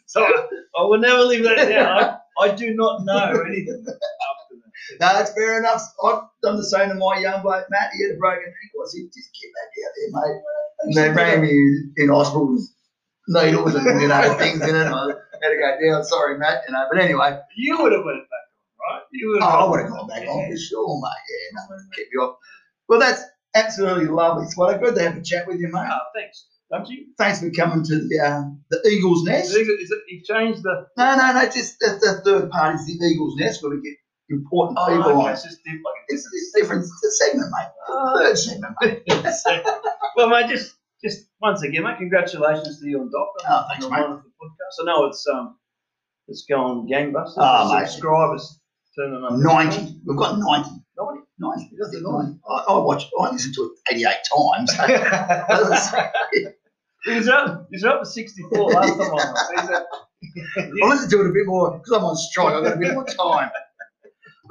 [0.07, 2.17] So I will never leave that down.
[2.39, 3.85] I, I do not know anything.
[4.99, 5.81] No, that's fair enough.
[6.03, 7.91] I've done the same to my young bloke, Matt.
[7.93, 8.81] He had a broken ankle.
[8.81, 10.41] I said, just get back out there, mate.
[10.81, 12.69] And they ran me in hospital with
[13.27, 14.87] needles and you know things in it.
[14.87, 15.07] I
[15.41, 16.03] had to go down.
[16.03, 16.63] Sorry, Matt.
[16.67, 18.47] You know, but anyway, You would have went back
[18.89, 19.03] on, right?
[19.11, 19.59] You would oh, have.
[19.59, 21.09] I would have gone back on for sure, mate.
[21.29, 22.37] Yeah, no, keep you off.
[22.87, 23.23] Well, that's
[23.55, 24.77] absolutely lovely, Swallow.
[24.77, 25.87] Good to have a chat with you, mate.
[25.89, 26.47] Oh, thanks.
[26.71, 27.05] Don't you?
[27.17, 29.51] Thanks for coming to the uh, the Eagles Nest.
[29.51, 30.87] Is it, is it, you changed the.
[30.97, 31.45] No, no, no.
[31.45, 33.97] Just the, the third part is the Eagles Nest, where we get
[34.29, 35.83] important Oh, people okay, it's just different.
[36.07, 36.83] It's, it's different.
[36.83, 37.67] It's a segment, mate.
[37.87, 38.19] Oh.
[38.19, 39.03] Third segment, mate.
[40.15, 43.91] well, mate, just just once again, mate, congratulations to you and Doc Oh, thanks, the
[43.91, 44.01] mate.
[44.01, 44.81] wonderful podcast.
[44.81, 45.57] I know it's um
[46.27, 47.33] it's going gangbusters.
[47.37, 47.87] Oh, The mate.
[47.89, 48.59] Subscribers
[48.97, 49.33] turning up.
[49.33, 50.01] 90.
[50.05, 50.69] We've got 90.
[50.97, 51.21] 90.
[51.39, 51.69] 90.
[51.71, 52.39] We've got 90.
[52.49, 54.71] I, I watched, I listened to it 88 times.
[57.05, 57.67] He's up.
[57.69, 59.85] He's up to sixty-four last time I was.
[60.57, 62.53] I listened to it a bit more because I'm on strike.
[62.53, 63.49] I've got a bit more time.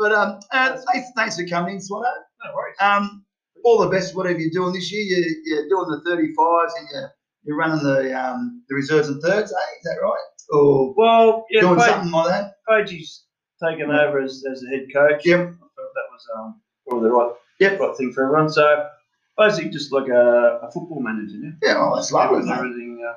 [0.02, 2.10] But um, uh, thanks, thanks for coming in, Swatto.
[2.44, 2.74] No worries.
[2.80, 3.24] Um,
[3.64, 5.04] all the best, whatever you're doing this year.
[5.04, 7.12] You're, you're doing the 35s and you're,
[7.44, 9.76] you're running the um, the reserves and thirds, eh?
[9.78, 10.18] Is that right?
[10.50, 12.54] Or Well, yeah, doing something like that?
[12.68, 13.26] Paige's
[13.62, 15.24] taken over as, as the head coach.
[15.24, 15.38] Yep.
[15.38, 17.30] I thought that was um, probably the right,
[17.60, 17.78] Yep.
[17.78, 18.50] right thing for everyone.
[18.50, 18.88] So
[19.38, 21.50] basically, just like a, a football manager, yeah.
[21.62, 23.14] Yeah, well, that's lovely, With everything, uh,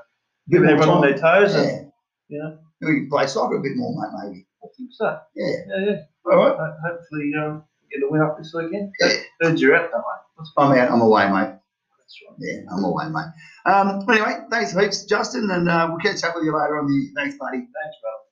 [0.49, 1.55] more everyone on their toes.
[1.55, 1.89] And, Yeah.
[2.29, 4.47] you know, We can play soccer a bit more, mate, maybe.
[4.63, 5.17] I think so.
[5.35, 5.47] Yeah.
[5.67, 6.01] Yeah, yeah.
[6.31, 6.57] All right.
[6.57, 8.93] Ho- Hopefully, um, get a win up this weekend.
[8.99, 9.13] Yeah.
[9.41, 10.01] Heard you're out, mate.
[10.37, 10.91] That's I'm out.
[10.91, 11.55] I'm away, mate.
[11.99, 12.37] That's right.
[12.39, 13.31] Yeah, I'm away, mate.
[13.71, 17.09] Um, anyway, thanks heaps, Justin, and uh, we'll catch up with you later on the.
[17.15, 17.57] Thanks, buddy.
[17.59, 18.24] Thanks, brother.